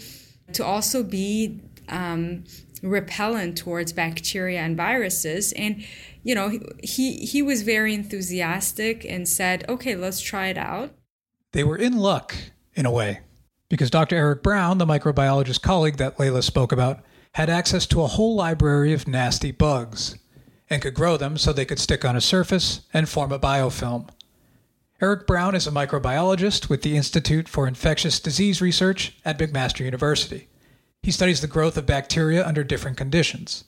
to 0.52 0.64
also 0.64 1.02
be 1.02 1.60
um, 1.88 2.44
repellent 2.82 3.58
towards 3.58 3.92
bacteria 3.92 4.60
and 4.60 4.76
viruses. 4.76 5.52
And 5.52 5.84
you 6.22 6.34
know, 6.34 6.58
he 6.82 7.18
he 7.24 7.42
was 7.42 7.62
very 7.62 7.94
enthusiastic 7.94 9.04
and 9.04 9.28
said, 9.28 9.64
"Okay, 9.68 9.94
let's 9.94 10.20
try 10.20 10.48
it 10.48 10.58
out." 10.58 10.94
They 11.52 11.64
were 11.64 11.76
in 11.76 11.98
luck 11.98 12.34
in 12.74 12.86
a 12.86 12.90
way 12.90 13.20
because 13.68 13.90
Dr. 13.90 14.16
Eric 14.16 14.42
Brown, 14.42 14.78
the 14.78 14.86
microbiologist 14.86 15.62
colleague 15.62 15.96
that 15.96 16.18
Leyla 16.18 16.42
spoke 16.42 16.72
about, 16.72 17.00
had 17.32 17.48
access 17.48 17.86
to 17.86 18.02
a 18.02 18.06
whole 18.06 18.34
library 18.34 18.92
of 18.92 19.08
nasty 19.08 19.52
bugs 19.52 20.16
and 20.68 20.82
could 20.82 20.94
grow 20.94 21.16
them 21.16 21.36
so 21.36 21.52
they 21.52 21.64
could 21.64 21.78
stick 21.78 22.04
on 22.04 22.16
a 22.16 22.20
surface 22.20 22.82
and 22.92 23.08
form 23.08 23.32
a 23.32 23.38
biofilm. 23.38 24.08
Eric 25.00 25.26
Brown 25.26 25.54
is 25.54 25.66
a 25.66 25.70
microbiologist 25.70 26.68
with 26.68 26.82
the 26.82 26.96
Institute 26.96 27.48
for 27.48 27.68
Infectious 27.68 28.18
Disease 28.18 28.62
Research 28.62 29.16
at 29.24 29.38
McMaster 29.38 29.80
University. 29.80 30.48
He 31.06 31.12
studies 31.12 31.40
the 31.40 31.46
growth 31.46 31.76
of 31.76 31.86
bacteria 31.86 32.44
under 32.44 32.64
different 32.64 32.96
conditions. 32.96 33.62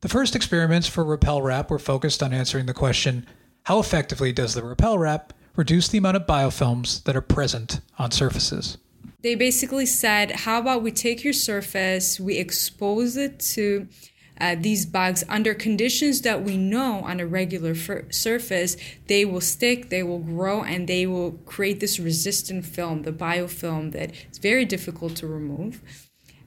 The 0.00 0.08
first 0.08 0.34
experiments 0.34 0.88
for 0.88 1.04
Repel 1.04 1.40
Wrap 1.40 1.70
were 1.70 1.78
focused 1.78 2.24
on 2.24 2.32
answering 2.32 2.66
the 2.66 2.74
question 2.74 3.24
how 3.66 3.78
effectively 3.78 4.32
does 4.32 4.54
the 4.54 4.64
Repel 4.64 4.98
Wrap 4.98 5.32
reduce 5.54 5.86
the 5.86 5.98
amount 5.98 6.16
of 6.16 6.26
biofilms 6.26 7.04
that 7.04 7.14
are 7.14 7.20
present 7.20 7.80
on 8.00 8.10
surfaces? 8.10 8.78
They 9.20 9.36
basically 9.36 9.86
said, 9.86 10.32
how 10.32 10.58
about 10.58 10.82
we 10.82 10.90
take 10.90 11.22
your 11.22 11.32
surface, 11.32 12.18
we 12.18 12.36
expose 12.36 13.16
it 13.16 13.38
to 13.54 13.86
uh, 14.40 14.56
these 14.58 14.84
bugs 14.84 15.22
under 15.28 15.54
conditions 15.54 16.22
that 16.22 16.42
we 16.42 16.56
know 16.56 17.02
on 17.04 17.20
a 17.20 17.26
regular 17.28 17.76
surface, 17.76 18.76
they 19.06 19.24
will 19.24 19.40
stick, 19.40 19.88
they 19.88 20.02
will 20.02 20.18
grow, 20.18 20.64
and 20.64 20.88
they 20.88 21.06
will 21.06 21.30
create 21.46 21.78
this 21.78 22.00
resistant 22.00 22.66
film, 22.66 23.02
the 23.02 23.12
biofilm 23.12 23.92
that 23.92 24.10
is 24.32 24.38
very 24.38 24.64
difficult 24.64 25.14
to 25.14 25.28
remove. 25.28 25.80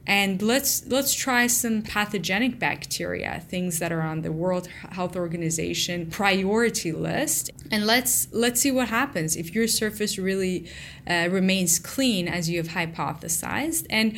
And 0.07 0.41
let's 0.41 0.85
let's 0.87 1.13
try 1.13 1.47
some 1.47 1.81
pathogenic 1.81 2.59
bacteria 2.59 3.43
things 3.47 3.79
that 3.79 3.91
are 3.91 4.01
on 4.01 4.21
the 4.21 4.31
world 4.31 4.67
health 4.91 5.15
organization 5.15 6.09
priority 6.09 6.91
list. 6.91 7.49
And 7.71 7.85
let's 7.85 8.27
let's 8.31 8.61
see 8.61 8.71
what 8.71 8.89
happens 8.89 9.35
if 9.35 9.55
your 9.55 9.67
surface 9.67 10.17
really 10.17 10.69
uh, 11.07 11.29
remains 11.31 11.79
clean 11.79 12.27
as 12.27 12.49
you 12.49 12.57
have 12.57 12.69
hypothesized. 12.69 13.87
And 13.89 14.17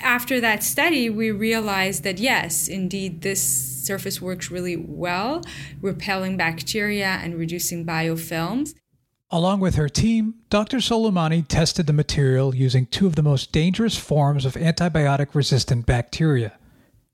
after 0.00 0.40
that 0.40 0.62
study 0.62 1.10
we 1.10 1.30
realized 1.30 2.02
that 2.02 2.18
yes 2.18 2.66
indeed 2.68 3.20
this 3.20 3.42
surface 3.42 4.22
works 4.22 4.50
really 4.50 4.76
well 4.76 5.42
repelling 5.80 6.36
bacteria 6.36 7.18
and 7.22 7.34
reducing 7.34 7.84
biofilms 7.84 8.74
Along 9.34 9.60
with 9.60 9.76
her 9.76 9.88
team, 9.88 10.34
Dr. 10.50 10.76
Soleymani 10.76 11.48
tested 11.48 11.86
the 11.86 11.94
material 11.94 12.54
using 12.54 12.84
two 12.84 13.06
of 13.06 13.16
the 13.16 13.22
most 13.22 13.50
dangerous 13.50 13.96
forms 13.96 14.44
of 14.44 14.56
antibiotic 14.56 15.28
resistant 15.34 15.86
bacteria, 15.86 16.52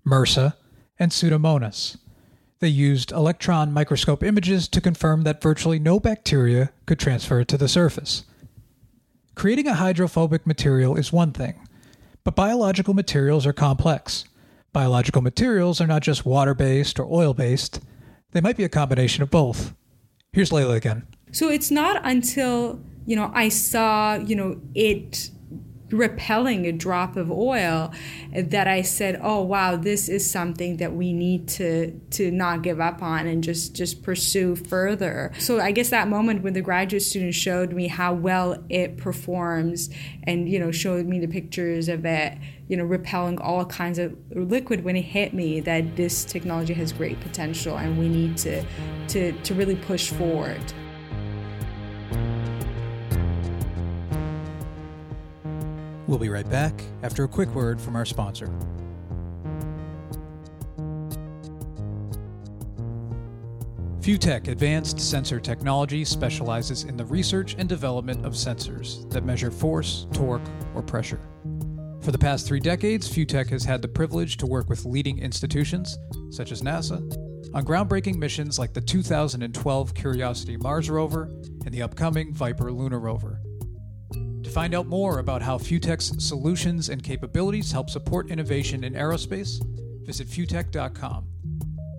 MRSA 0.04 0.54
and 0.98 1.12
Pseudomonas. 1.12 1.96
They 2.58 2.66
used 2.66 3.12
electron 3.12 3.72
microscope 3.72 4.24
images 4.24 4.66
to 4.66 4.80
confirm 4.80 5.22
that 5.22 5.40
virtually 5.40 5.78
no 5.78 6.00
bacteria 6.00 6.72
could 6.86 6.98
transfer 6.98 7.44
to 7.44 7.56
the 7.56 7.68
surface. 7.68 8.24
Creating 9.36 9.68
a 9.68 9.74
hydrophobic 9.74 10.44
material 10.44 10.96
is 10.96 11.12
one 11.12 11.30
thing, 11.30 11.68
but 12.24 12.34
biological 12.34 12.94
materials 12.94 13.46
are 13.46 13.52
complex. 13.52 14.24
Biological 14.72 15.22
materials 15.22 15.80
are 15.80 15.86
not 15.86 16.02
just 16.02 16.26
water 16.26 16.54
based 16.54 16.98
or 16.98 17.06
oil 17.08 17.32
based, 17.32 17.78
they 18.32 18.40
might 18.40 18.56
be 18.56 18.64
a 18.64 18.68
combination 18.68 19.22
of 19.22 19.30
both. 19.30 19.72
Here's 20.32 20.50
Leyla 20.50 20.74
again. 20.74 21.06
So 21.32 21.48
it's 21.48 21.70
not 21.70 22.00
until, 22.04 22.80
you 23.06 23.16
know, 23.16 23.30
I 23.34 23.48
saw, 23.48 24.16
you 24.16 24.36
know, 24.36 24.60
it 24.74 25.30
repelling 25.90 26.66
a 26.66 26.72
drop 26.72 27.16
of 27.16 27.30
oil 27.30 27.92
that 28.34 28.66
I 28.66 28.82
said, 28.82 29.18
"Oh 29.22 29.42
wow, 29.42 29.76
this 29.76 30.08
is 30.08 30.28
something 30.28 30.76
that 30.78 30.92
we 30.92 31.12
need 31.12 31.48
to 31.48 31.92
to 32.10 32.30
not 32.30 32.62
give 32.62 32.80
up 32.80 33.02
on 33.02 33.26
and 33.26 33.42
just 33.42 33.74
just 33.74 34.02
pursue 34.02 34.54
further." 34.54 35.32
So 35.38 35.60
I 35.60 35.70
guess 35.70 35.90
that 35.90 36.08
moment 36.08 36.42
when 36.42 36.52
the 36.52 36.60
graduate 36.60 37.02
student 37.02 37.34
showed 37.34 37.72
me 37.72 37.88
how 37.88 38.12
well 38.14 38.62
it 38.68 38.96
performs 38.96 39.90
and 40.24 40.48
you 40.48 40.58
know 40.58 40.70
showed 40.70 41.06
me 41.06 41.20
the 41.20 41.28
pictures 41.28 41.88
of 41.88 42.04
it, 42.04 42.36
you 42.68 42.76
know, 42.76 42.84
repelling 42.84 43.38
all 43.38 43.64
kinds 43.64 43.98
of 43.98 44.14
liquid 44.30 44.84
when 44.84 44.96
it 44.96 45.02
hit 45.02 45.32
me 45.32 45.60
that 45.60 45.96
this 45.96 46.24
technology 46.24 46.74
has 46.74 46.92
great 46.92 47.20
potential 47.20 47.78
and 47.78 47.98
we 47.98 48.08
need 48.08 48.36
to 48.38 48.62
to 49.08 49.32
to 49.32 49.54
really 49.54 49.76
push 49.76 50.10
forward. 50.10 50.60
We'll 56.08 56.18
be 56.18 56.30
right 56.30 56.48
back 56.48 56.72
after 57.02 57.24
a 57.24 57.28
quick 57.28 57.54
word 57.54 57.78
from 57.78 57.94
our 57.94 58.06
sponsor. 58.06 58.50
FUTEK 64.00 64.48
Advanced 64.48 64.98
Sensor 64.98 65.38
Technology 65.38 66.06
specializes 66.06 66.84
in 66.84 66.96
the 66.96 67.04
research 67.04 67.56
and 67.58 67.68
development 67.68 68.24
of 68.24 68.32
sensors 68.32 69.08
that 69.10 69.22
measure 69.22 69.50
force, 69.50 70.06
torque, 70.14 70.48
or 70.74 70.80
pressure. 70.80 71.20
For 72.00 72.10
the 72.10 72.18
past 72.18 72.46
three 72.46 72.60
decades, 72.60 73.06
FUTEK 73.06 73.50
has 73.50 73.64
had 73.64 73.82
the 73.82 73.88
privilege 73.88 74.38
to 74.38 74.46
work 74.46 74.70
with 74.70 74.86
leading 74.86 75.18
institutions, 75.18 75.98
such 76.30 76.52
as 76.52 76.62
NASA, 76.62 77.02
on 77.52 77.66
groundbreaking 77.66 78.16
missions 78.16 78.58
like 78.58 78.72
the 78.72 78.80
2012 78.80 79.92
Curiosity 79.92 80.56
Mars 80.56 80.88
rover 80.88 81.24
and 81.66 81.74
the 81.74 81.82
upcoming 81.82 82.32
Viper 82.32 82.72
lunar 82.72 82.98
rover. 82.98 83.37
To 84.48 84.54
find 84.54 84.74
out 84.74 84.86
more 84.86 85.18
about 85.18 85.42
how 85.42 85.58
FUTEK's 85.58 86.24
solutions 86.24 86.88
and 86.88 87.02
capabilities 87.02 87.70
help 87.70 87.90
support 87.90 88.30
innovation 88.30 88.82
in 88.82 88.94
aerospace, 88.94 89.62
visit 90.06 90.26
futek.com. 90.26 91.26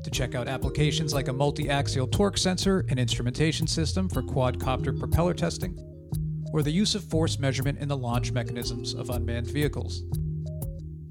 To 0.04 0.10
check 0.10 0.34
out 0.34 0.48
applications 0.48 1.14
like 1.14 1.28
a 1.28 1.34
multi 1.34 1.70
axial 1.70 2.08
torque 2.08 2.40
sensor 2.40 2.86
and 2.90 3.00
instrumentation 3.00 3.68
system 3.68 4.10
for 4.10 4.24
quadcopter 4.24 4.98
propeller 4.98 5.36
testing, 5.36 5.78
or 6.52 6.64
the 6.64 6.72
use 6.72 6.96
of 6.96 7.04
force 7.04 7.38
measurement 7.38 7.78
in 7.78 7.88
the 7.88 7.96
launch 7.96 8.32
mechanisms 8.32 8.96
of 8.96 9.12
unmanned 9.12 9.52
vehicles. 9.52 10.02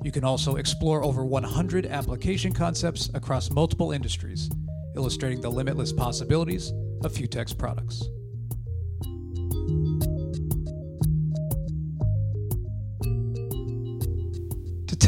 You 0.02 0.10
can 0.10 0.24
also 0.24 0.56
explore 0.56 1.04
over 1.04 1.24
100 1.24 1.86
application 1.86 2.52
concepts 2.52 3.10
across 3.14 3.52
multiple 3.52 3.92
industries, 3.92 4.50
illustrating 4.96 5.40
the 5.40 5.52
limitless 5.52 5.92
possibilities 5.92 6.72
of 7.04 7.12
FUTEK's 7.12 7.54
products. 7.54 8.02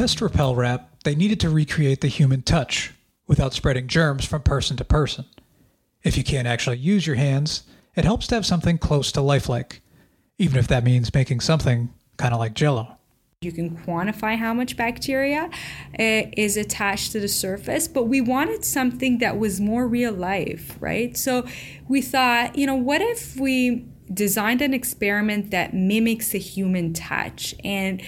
Test 0.00 0.22
Repel 0.22 0.54
Wrap, 0.54 0.88
they 1.04 1.14
needed 1.14 1.40
to 1.40 1.50
recreate 1.50 2.00
the 2.00 2.08
human 2.08 2.40
touch 2.40 2.94
without 3.26 3.52
spreading 3.52 3.86
germs 3.86 4.24
from 4.24 4.40
person 4.40 4.74
to 4.78 4.84
person. 4.84 5.26
If 6.02 6.16
you 6.16 6.24
can't 6.24 6.48
actually 6.48 6.78
use 6.78 7.06
your 7.06 7.16
hands, 7.16 7.64
it 7.94 8.06
helps 8.06 8.26
to 8.28 8.34
have 8.36 8.46
something 8.46 8.78
close 8.78 9.12
to 9.12 9.20
lifelike, 9.20 9.82
even 10.38 10.58
if 10.58 10.68
that 10.68 10.84
means 10.84 11.12
making 11.12 11.40
something 11.40 11.92
kind 12.16 12.32
of 12.32 12.40
like 12.40 12.54
jello. 12.54 12.96
You 13.42 13.52
can 13.52 13.76
quantify 13.76 14.38
how 14.38 14.54
much 14.54 14.74
bacteria 14.74 15.50
uh, 15.98 16.22
is 16.34 16.56
attached 16.56 17.12
to 17.12 17.20
the 17.20 17.28
surface, 17.28 17.86
but 17.86 18.04
we 18.04 18.22
wanted 18.22 18.64
something 18.64 19.18
that 19.18 19.38
was 19.38 19.60
more 19.60 19.86
real 19.86 20.14
life, 20.14 20.78
right? 20.80 21.14
So 21.14 21.46
we 21.88 22.00
thought, 22.00 22.56
you 22.56 22.66
know, 22.66 22.74
what 22.74 23.02
if 23.02 23.36
we 23.36 23.84
designed 24.10 24.62
an 24.62 24.72
experiment 24.72 25.50
that 25.50 25.74
mimics 25.74 26.34
a 26.34 26.38
human 26.38 26.94
touch? 26.94 27.54
And 27.62 28.00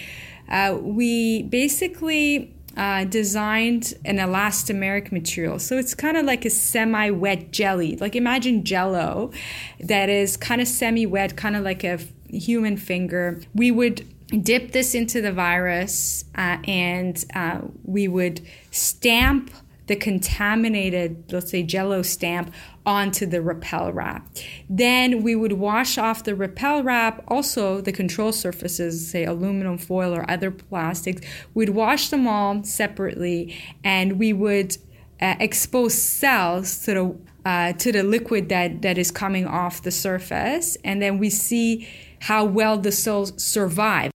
uh, 0.48 0.78
we 0.80 1.42
basically 1.44 2.54
uh, 2.76 3.04
designed 3.04 3.94
an 4.04 4.16
elastomeric 4.16 5.12
material. 5.12 5.58
So 5.58 5.78
it's 5.78 5.94
kind 5.94 6.16
of 6.16 6.24
like 6.24 6.44
a 6.44 6.50
semi 6.50 7.10
wet 7.10 7.50
jelly. 7.50 7.96
Like 7.96 8.16
imagine 8.16 8.64
jello 8.64 9.32
that 9.80 10.08
is 10.08 10.36
kind 10.36 10.60
of 10.60 10.68
semi 10.68 11.06
wet, 11.06 11.36
kind 11.36 11.56
of 11.56 11.62
like 11.62 11.84
a 11.84 11.98
human 12.28 12.76
finger. 12.76 13.40
We 13.54 13.70
would 13.70 14.06
dip 14.42 14.72
this 14.72 14.94
into 14.94 15.20
the 15.20 15.32
virus 15.32 16.24
uh, 16.34 16.56
and 16.64 17.22
uh, 17.34 17.60
we 17.84 18.08
would 18.08 18.40
stamp 18.70 19.50
the 19.86 19.96
contaminated, 19.96 21.32
let's 21.32 21.50
say, 21.50 21.62
jello 21.62 22.02
stamp 22.02 22.52
onto 22.86 23.26
the 23.26 23.42
repel 23.42 23.92
wrap. 23.92 24.28
Then 24.68 25.22
we 25.22 25.34
would 25.34 25.52
wash 25.52 25.98
off 25.98 26.24
the 26.24 26.34
repel 26.34 26.82
wrap, 26.82 27.22
also 27.28 27.80
the 27.80 27.92
control 27.92 28.32
surfaces, 28.32 29.08
say 29.08 29.24
aluminum 29.24 29.78
foil 29.78 30.14
or 30.14 30.28
other 30.30 30.50
plastics. 30.50 31.22
We'd 31.54 31.70
wash 31.70 32.08
them 32.08 32.26
all 32.26 32.64
separately 32.64 33.56
and 33.84 34.18
we 34.18 34.32
would 34.32 34.76
uh, 35.20 35.36
expose 35.38 35.94
cells 35.94 36.84
to 36.84 36.94
the 36.94 37.16
uh, 37.44 37.72
to 37.72 37.90
the 37.90 38.02
liquid 38.02 38.48
that, 38.48 38.82
that 38.82 38.98
is 38.98 39.10
coming 39.10 39.46
off 39.46 39.82
the 39.82 39.90
surface, 39.90 40.76
and 40.84 41.02
then 41.02 41.18
we 41.18 41.28
see 41.28 41.88
how 42.20 42.44
well 42.44 42.78
the 42.78 42.92
cells 42.92 43.32
survive. 43.42 44.12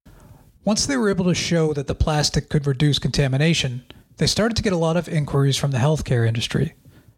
Once 0.63 0.85
they 0.85 0.97
were 0.97 1.09
able 1.09 1.25
to 1.25 1.33
show 1.33 1.73
that 1.73 1.87
the 1.87 1.95
plastic 1.95 2.49
could 2.49 2.65
reduce 2.65 2.99
contamination, 2.99 3.83
they 4.17 4.27
started 4.27 4.55
to 4.57 4.63
get 4.63 4.73
a 4.73 4.77
lot 4.77 4.97
of 4.97 5.07
inquiries 5.07 5.57
from 5.57 5.71
the 5.71 5.77
healthcare 5.77 6.27
industry 6.27 6.73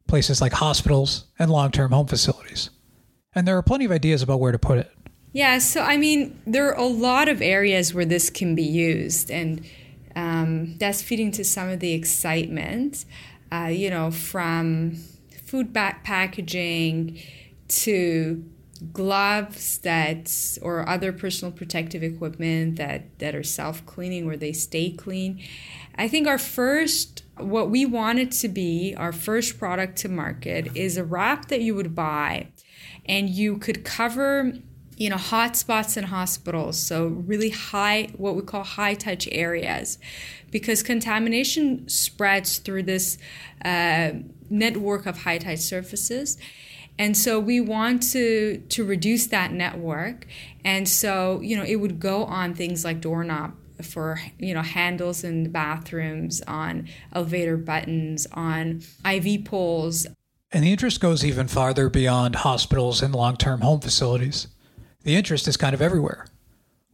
places 0.10 0.42
like 0.42 0.54
hospitals 0.54 1.26
and 1.38 1.50
long 1.50 1.72
term 1.72 1.92
home 1.92 2.08
facilities. 2.08 2.70
And 3.34 3.48
there 3.48 3.56
are 3.58 3.62
plenty 3.62 3.86
of 3.86 3.92
ideas 3.92 4.22
about 4.22 4.40
where 4.40 4.52
to 4.52 4.60
put 4.60 4.80
it. 4.80 4.92
Yeah, 5.32 5.60
so 5.60 5.82
I 5.82 5.98
mean, 5.98 6.42
there 6.46 6.68
are 6.68 6.78
a 6.78 6.88
lot 6.88 7.30
of 7.30 7.42
areas 7.42 7.94
where 7.94 8.06
this 8.06 8.30
can 8.32 8.56
be 8.56 8.64
used, 8.64 9.30
and 9.30 9.64
um, 10.16 10.76
that's 10.80 11.04
feeding 11.04 11.32
to 11.34 11.44
some 11.46 11.70
of 11.70 11.80
the 11.80 11.94
excitement, 11.94 13.06
uh, 13.52 13.70
you 13.72 13.92
know, 13.92 14.10
from 14.10 14.98
food 15.46 15.72
back 15.72 16.04
packaging 16.04 17.20
to 17.68 18.44
gloves 18.94 19.80
that 19.80 20.58
or 20.62 20.88
other 20.88 21.12
personal 21.12 21.52
protective 21.52 22.02
equipment 22.02 22.78
that 22.78 23.20
that 23.20 23.36
are 23.36 23.44
self-cleaning 23.44 24.26
where 24.26 24.38
they 24.38 24.54
stay 24.54 24.92
clean. 24.92 25.42
I 25.96 26.08
think 26.08 26.28
our 26.28 26.38
first 26.38 27.24
what 27.38 27.70
we 27.70 27.86
wanted 27.86 28.32
to 28.32 28.48
be 28.48 28.96
our 28.98 29.12
first 29.12 29.60
product 29.60 29.98
to 30.00 30.10
market 30.10 30.76
is 30.76 30.98
a 30.98 31.04
wrap 31.04 31.48
that 31.48 31.62
you 31.62 31.76
would 31.76 31.94
buy 31.94 32.48
and 33.06 33.30
you 33.30 33.58
could 33.58 33.84
cover 33.84 34.54
you 34.96 35.10
know 35.10 35.18
hot 35.18 35.56
spots 35.56 35.98
in 35.98 36.06
hospitals. 36.06 36.80
So 36.80 37.08
really 37.08 37.50
high 37.50 38.10
what 38.15 38.36
we 38.36 38.44
call 38.44 38.63
high 38.63 38.94
touch 38.94 39.28
areas 39.32 39.98
because 40.52 40.84
contamination 40.84 41.88
spreads 41.89 42.60
through 42.60 42.84
this 42.84 43.18
uh, 43.63 44.12
network 44.50 45.06
of 45.06 45.24
high 45.24 45.38
touch 45.38 45.60
surfaces 45.60 46.38
and 47.00 47.16
so 47.16 47.40
we 47.40 47.62
want 47.62 48.04
to 48.12 48.62
to 48.70 48.86
reduce 48.86 49.28
that 49.28 49.52
network. 49.54 50.28
And 50.64 50.88
so 50.88 51.40
you 51.42 51.56
know 51.56 51.64
it 51.64 51.78
would 51.78 52.00
go 52.00 52.26
on 52.26 52.54
things 52.54 52.84
like 52.86 53.02
doorknob 53.02 53.56
for 53.82 54.20
you 54.38 54.54
know 54.54 54.62
handles 54.62 55.24
in 55.24 55.52
bathrooms 55.52 56.42
on 56.42 56.88
elevator 57.14 57.58
buttons 57.58 58.28
on 58.34 58.82
iv 59.10 59.46
poles. 59.46 60.06
And 60.52 60.64
the 60.64 60.72
interest 60.72 61.00
goes 61.00 61.24
even 61.24 61.48
farther 61.48 61.90
beyond 61.90 62.38
hospitals 62.38 63.02
and 63.02 63.14
long-term 63.14 63.62
home 63.62 63.82
facilities. 63.82 64.48
The 65.04 65.16
interest 65.16 65.48
is 65.48 65.58
kind 65.58 65.76
of 65.76 65.82
everywhere. 65.82 66.26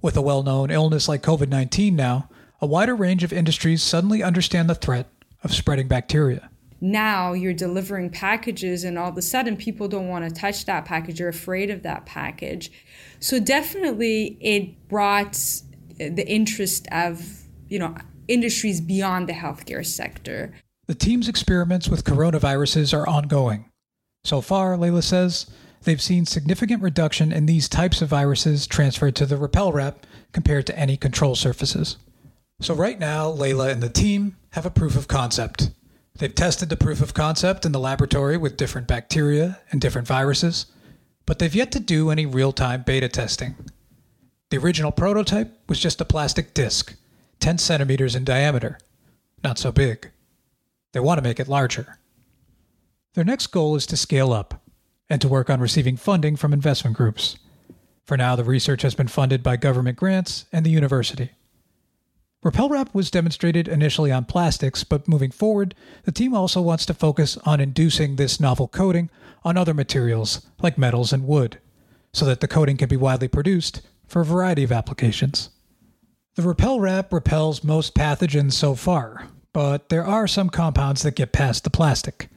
With 0.01 0.17
a 0.17 0.21
well-known 0.21 0.69
illness 0.69 1.07
like 1.07 1.23
covid-19 1.23 1.93
now 1.93 2.29
a 2.61 2.67
wider 2.67 2.95
range 2.95 3.23
of 3.23 3.33
industries 3.33 3.81
suddenly 3.81 4.23
understand 4.23 4.69
the 4.69 4.75
threat 4.75 5.07
of 5.43 5.53
spreading 5.53 5.87
bacteria. 5.87 6.49
Now 6.85 7.33
you're 7.33 7.53
delivering 7.53 8.11
packages, 8.11 8.83
and 8.83 8.95
all 8.95 9.09
of 9.09 9.17
a 9.17 9.21
sudden, 9.23 9.57
people 9.57 9.87
don't 9.87 10.07
want 10.07 10.23
to 10.23 10.39
touch 10.39 10.65
that 10.65 10.85
package 10.85 11.19
or 11.19 11.27
afraid 11.27 11.71
of 11.71 11.81
that 11.81 12.05
package. 12.05 12.71
So, 13.19 13.39
definitely, 13.39 14.37
it 14.39 14.87
brought 14.87 15.33
the 15.97 16.27
interest 16.27 16.87
of, 16.91 17.41
you 17.69 17.79
know, 17.79 17.95
industries 18.27 18.81
beyond 18.81 19.27
the 19.27 19.33
healthcare 19.33 19.83
sector. 19.83 20.53
The 20.85 20.93
team's 20.93 21.27
experiments 21.27 21.89
with 21.89 22.03
coronaviruses 22.03 22.93
are 22.93 23.07
ongoing. 23.07 23.71
So 24.23 24.41
far, 24.41 24.77
Leyla 24.77 25.03
says, 25.03 25.47
they've 25.83 26.01
seen 26.01 26.27
significant 26.27 26.83
reduction 26.83 27.31
in 27.31 27.47
these 27.47 27.67
types 27.67 28.03
of 28.03 28.09
viruses 28.09 28.67
transferred 28.67 29.15
to 29.15 29.25
the 29.25 29.37
Repel 29.37 29.71
wrap 29.71 30.05
compared 30.33 30.67
to 30.67 30.77
any 30.77 30.97
control 30.97 31.33
surfaces. 31.33 31.97
So 32.61 32.75
right 32.75 32.99
now, 32.99 33.31
Leyla 33.31 33.71
and 33.71 33.81
the 33.81 33.89
team 33.89 34.35
have 34.51 34.67
a 34.67 34.71
proof 34.71 34.95
of 34.95 35.07
concept. 35.07 35.71
They've 36.17 36.33
tested 36.33 36.69
the 36.69 36.77
proof 36.77 37.01
of 37.01 37.13
concept 37.13 37.65
in 37.65 37.73
the 37.73 37.79
laboratory 37.79 38.37
with 38.37 38.55
different 38.55 38.87
bacteria 38.87 39.59
and 39.71 39.81
different 39.81 40.07
viruses, 40.07 40.67
but 41.25 41.39
they've 41.39 41.53
yet 41.53 41.71
to 41.73 41.79
do 41.79 42.09
any 42.09 42.25
real-time 42.25 42.83
beta 42.83 43.09
testing. 43.09 43.55
The 44.49 44.57
original 44.57 44.91
prototype 44.93 45.51
was 45.67 45.79
just 45.79 45.99
a 45.99 46.05
plastic 46.05 46.53
disc, 46.53 46.95
10 47.41 47.57
centimeters 47.57 48.15
in 48.15 48.23
diameter. 48.23 48.79
Not 49.43 49.57
so 49.57 49.71
big. 49.71 50.11
They 50.93 51.01
want 51.01 51.17
to 51.17 51.23
make 51.23 51.39
it 51.39 51.49
larger. 51.49 51.99
Their 53.15 53.25
next 53.25 53.47
goal 53.47 53.75
is 53.75 53.85
to 53.87 53.97
scale 53.97 54.31
up 54.31 54.61
and 55.09 55.19
to 55.21 55.27
work 55.27 55.49
on 55.49 55.59
receiving 55.59 55.97
funding 55.97 56.37
from 56.37 56.53
investment 56.53 56.95
groups. 56.95 57.37
For 58.05 58.15
now, 58.15 58.35
the 58.35 58.43
research 58.43 58.83
has 58.83 58.95
been 58.95 59.07
funded 59.07 59.43
by 59.43 59.57
government 59.57 59.97
grants 59.97 60.45
and 60.53 60.65
the 60.65 60.69
university. 60.69 61.31
Repel 62.45 62.69
Wrap 62.69 62.93
was 62.93 63.09
demonstrated 63.09 63.67
initially 63.67 64.11
on 64.11 64.25
plastics, 64.25 64.83
but 64.83 65.07
moving 65.07 65.31
forward, 65.31 65.73
the 66.03 66.11
team 66.11 66.35
also 66.35 66.61
wants 66.61 66.85
to 66.85 66.93
focus 66.93 67.39
on 67.43 67.59
inducing 67.59 68.17
this 68.17 68.39
novel 68.39 68.67
coating 68.67 69.09
on 69.43 69.57
other 69.57 69.73
materials 69.73 70.45
like 70.61 70.77
metals 70.77 71.11
and 71.11 71.25
wood, 71.25 71.57
so 72.13 72.23
that 72.23 72.41
the 72.41 72.47
coating 72.47 72.77
can 72.77 72.87
be 72.87 72.97
widely 72.97 73.27
produced 73.27 73.81
for 74.05 74.21
a 74.21 74.25
variety 74.25 74.63
of 74.63 74.71
applications. 74.71 75.49
The 76.35 76.43
Repel 76.43 76.79
Wrap 76.79 77.11
repels 77.11 77.63
most 77.63 77.95
pathogens 77.95 78.53
so 78.53 78.75
far, 78.75 79.25
but 79.51 79.89
there 79.89 80.05
are 80.05 80.27
some 80.27 80.51
compounds 80.51 81.01
that 81.01 81.15
get 81.15 81.31
past 81.31 81.63
the 81.63 81.71
plastic. 81.71 82.29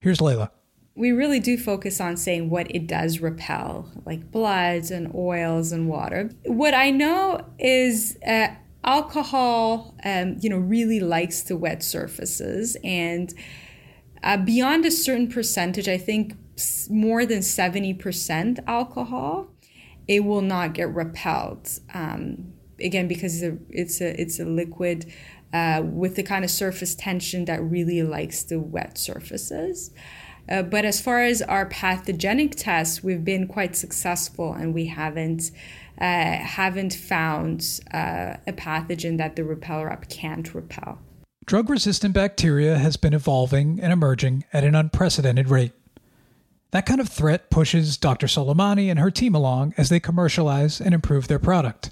Here's 0.00 0.18
Leyla. 0.18 0.50
We 0.94 1.10
really 1.10 1.40
do 1.40 1.58
focus 1.58 2.00
on 2.00 2.16
saying 2.16 2.48
what 2.48 2.72
it 2.72 2.86
does 2.86 3.18
repel, 3.18 3.90
like 4.06 4.30
bloods 4.30 4.92
and 4.92 5.12
oils 5.16 5.72
and 5.72 5.88
water. 5.88 6.30
What 6.44 6.74
I 6.74 6.90
know 6.90 7.44
is 7.58 8.16
uh, 8.24 8.48
alcohol, 8.84 9.94
um, 10.04 10.36
you 10.40 10.48
know, 10.50 10.58
really 10.58 11.00
likes 11.00 11.42
the 11.42 11.56
wet 11.56 11.82
surfaces, 11.82 12.76
and 12.84 13.34
uh, 14.22 14.36
beyond 14.36 14.84
a 14.84 14.90
certain 14.90 15.28
percentage, 15.28 15.88
I 15.88 15.98
think 15.98 16.34
more 16.90 17.24
than 17.26 17.42
seventy 17.42 17.94
percent 17.94 18.58
alcohol, 18.66 19.48
it 20.06 20.24
will 20.24 20.42
not 20.42 20.74
get 20.74 20.94
repelled. 20.94 21.68
Um, 21.94 22.52
again, 22.80 23.08
because 23.08 23.42
it's 23.42 23.54
a 23.54 23.58
it's 23.70 24.00
a, 24.00 24.20
it's 24.20 24.40
a 24.40 24.44
liquid. 24.44 25.12
Uh, 25.50 25.80
with 25.82 26.14
the 26.14 26.22
kind 26.22 26.44
of 26.44 26.50
surface 26.50 26.94
tension 26.94 27.46
that 27.46 27.58
really 27.62 28.02
likes 28.02 28.42
the 28.42 28.60
wet 28.60 28.98
surfaces. 28.98 29.90
Uh, 30.46 30.62
but 30.62 30.84
as 30.84 31.00
far 31.00 31.22
as 31.22 31.40
our 31.40 31.64
pathogenic 31.64 32.54
tests, 32.54 33.02
we've 33.02 33.24
been 33.24 33.48
quite 33.48 33.74
successful 33.74 34.52
and 34.52 34.74
we 34.74 34.88
haven't 34.88 35.50
uh, 36.00 36.36
haven't 36.36 36.94
found 36.94 37.80
uh, 37.92 38.34
a 38.46 38.52
pathogen 38.52 39.18
that 39.18 39.36
the 39.36 39.44
repel 39.44 39.84
wrap 39.84 40.08
can't 40.08 40.54
repel. 40.54 40.98
Drug 41.44 41.70
resistant 41.70 42.14
bacteria 42.14 42.78
has 42.78 42.96
been 42.96 43.14
evolving 43.14 43.80
and 43.80 43.92
emerging 43.92 44.44
at 44.52 44.64
an 44.64 44.74
unprecedented 44.74 45.48
rate. 45.48 45.72
That 46.70 46.84
kind 46.84 47.00
of 47.00 47.08
threat 47.08 47.50
pushes 47.50 47.96
Dr. 47.96 48.26
Soleymani 48.26 48.90
and 48.90 48.98
her 48.98 49.10
team 49.10 49.34
along 49.34 49.72
as 49.78 49.88
they 49.88 49.98
commercialize 49.98 50.80
and 50.80 50.92
improve 50.92 51.26
their 51.26 51.38
product. 51.38 51.90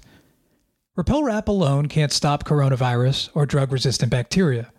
Repel 0.95 1.23
Wrap 1.23 1.47
alone 1.47 1.87
can't 1.87 2.11
stop 2.11 2.43
coronavirus 2.43 3.29
or 3.33 3.45
drug 3.45 3.71
resistant 3.71 4.11
bacteria. 4.11 4.71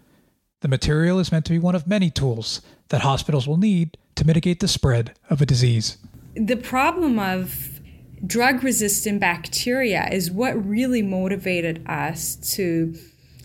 The 0.60 0.68
material 0.68 1.18
is 1.18 1.30
meant 1.30 1.44
to 1.46 1.52
be 1.52 1.58
one 1.58 1.74
of 1.74 1.86
many 1.86 2.10
tools 2.10 2.62
that 2.88 3.02
hospitals 3.02 3.46
will 3.46 3.56
need 3.56 3.96
to 4.14 4.26
mitigate 4.26 4.60
the 4.60 4.68
spread 4.68 5.14
of 5.30 5.40
a 5.40 5.46
disease. 5.46 5.98
The 6.34 6.56
problem 6.56 7.18
of 7.18 7.77
drug 8.26 8.62
resistant 8.62 9.20
bacteria 9.20 10.08
is 10.10 10.30
what 10.30 10.52
really 10.66 11.02
motivated 11.02 11.84
us 11.88 12.36
to 12.36 12.94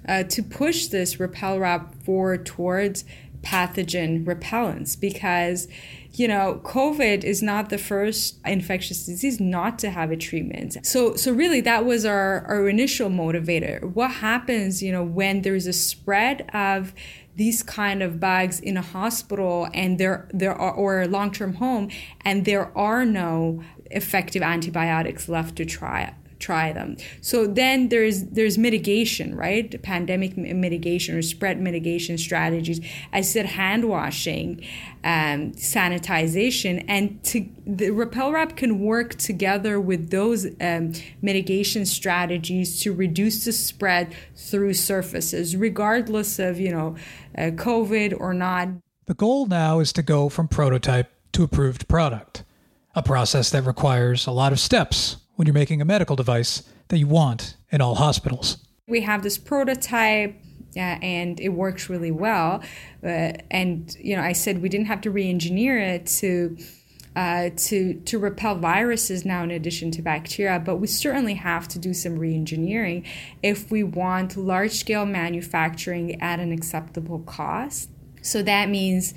uh, 0.08 0.24
to 0.24 0.44
push 0.44 0.88
this 0.88 1.20
repel 1.20 1.60
wrap 1.60 1.96
forward 2.04 2.46
towards 2.46 3.06
pathogen 3.42 4.26
repellents 4.26 5.00
because 5.00 5.68
you 6.14 6.28
know 6.28 6.62
covid 6.64 7.24
is 7.24 7.42
not 7.42 7.70
the 7.70 7.78
first 7.78 8.40
infectious 8.46 9.06
disease 9.06 9.40
not 9.40 9.78
to 9.80 9.90
have 9.90 10.12
a 10.12 10.18
treatment. 10.18 10.86
So 10.86 11.16
so 11.16 11.32
really 11.32 11.62
that 11.62 11.86
was 11.86 12.06
our 12.06 12.46
our 12.48 12.70
initial 12.70 13.10
motivator. 13.10 13.84
What 13.94 14.12
happens 14.12 14.82
you 14.82 14.92
know 14.92 15.04
when 15.04 15.42
there's 15.42 15.68
a 15.68 15.74
spread 15.74 16.50
of 16.54 16.94
these 17.36 17.64
kind 17.64 18.04
of 18.04 18.20
bugs 18.20 18.60
in 18.60 18.78
a 18.78 18.82
hospital 18.82 19.68
and 19.74 19.98
there 19.98 20.30
there 20.32 20.54
are 20.54 20.74
or 20.74 21.02
a 21.02 21.08
long-term 21.08 21.56
home 21.56 21.90
and 22.22 22.46
there 22.46 22.76
are 22.78 23.06
no 23.06 23.64
effective 23.94 24.42
antibiotics 24.42 25.30
left 25.30 25.56
to 25.58 25.66
try 25.66 26.14
try 26.44 26.74
them. 26.74 26.98
So 27.22 27.48
then 27.48 27.90
there's 27.90 28.24
there's 28.26 28.58
mitigation, 28.58 29.36
right? 29.36 29.82
Pandemic 29.82 30.38
mitigation 30.38 31.16
or 31.16 31.22
spread 31.22 31.60
mitigation 31.60 32.18
strategies. 32.18 32.82
I 33.14 33.22
said 33.22 33.46
hand 33.46 33.88
washing, 33.88 34.62
um, 35.04 35.54
sanitization, 35.54 36.84
and 36.88 37.24
to, 37.26 37.48
the 37.66 37.92
Repel 37.92 38.34
Wrap 38.34 38.58
can 38.58 38.80
work 38.80 39.16
together 39.16 39.80
with 39.80 40.10
those 40.10 40.46
um, 40.60 40.92
mitigation 41.22 41.86
strategies 41.86 42.82
to 42.82 42.94
reduce 42.94 43.46
the 43.46 43.54
spread 43.54 44.14
through 44.36 44.74
surfaces, 44.74 45.56
regardless 45.56 46.40
of 46.40 46.60
you 46.60 46.72
know 46.72 46.96
uh, 47.38 47.52
COVID 47.52 48.20
or 48.20 48.34
not. 48.34 48.68
The 49.06 49.14
goal 49.14 49.48
now 49.48 49.80
is 49.80 49.94
to 49.94 50.02
go 50.02 50.30
from 50.30 50.48
prototype 50.48 51.10
to 51.34 51.44
approved 51.44 51.88
product 51.88 52.44
a 52.96 53.02
process 53.02 53.50
that 53.52 53.64
requires 53.64 54.28
a 54.28 54.32
lot 54.32 54.52
of 54.52 54.60
steps 54.60 55.18
when 55.36 55.46
you're 55.48 55.54
making 55.54 55.82
a 55.82 55.86
medical 55.86 56.16
device 56.16 56.64
that 56.90 56.98
you 56.98 57.08
want 57.08 57.58
in 57.72 57.82
all 57.82 57.96
hospitals. 57.96 58.58
We 58.88 59.02
have 59.02 59.24
this 59.24 59.38
prototype. 59.38 60.36
Uh, 60.76 60.98
and 61.04 61.40
it 61.40 61.50
works 61.50 61.88
really 61.88 62.10
well. 62.10 62.60
Uh, 63.04 63.34
and 63.52 63.96
you 64.00 64.16
know, 64.16 64.24
I 64.24 64.34
said 64.34 64.60
we 64.60 64.70
didn't 64.70 64.88
have 64.88 65.02
to 65.02 65.12
re-engineer 65.12 65.78
it 65.78 66.08
to 66.08 66.58
uh, 67.16 67.52
to 67.56 67.94
to 67.94 68.18
repel 68.18 68.56
viruses 68.56 69.24
now 69.24 69.44
in 69.44 69.52
addition 69.52 69.92
to 69.92 70.02
bacteria, 70.02 70.60
but 70.60 70.78
we 70.78 70.88
certainly 70.88 71.36
have 71.36 71.68
to 71.68 71.78
do 71.78 71.94
some 71.94 72.18
re-engineering 72.18 73.06
if 73.44 73.70
we 73.70 73.84
want 73.84 74.36
large-scale 74.36 75.06
manufacturing 75.06 76.20
at 76.20 76.40
an 76.40 76.52
acceptable 76.52 77.20
cost. 77.20 77.90
So 78.24 78.42
that 78.42 78.68
means 78.68 79.14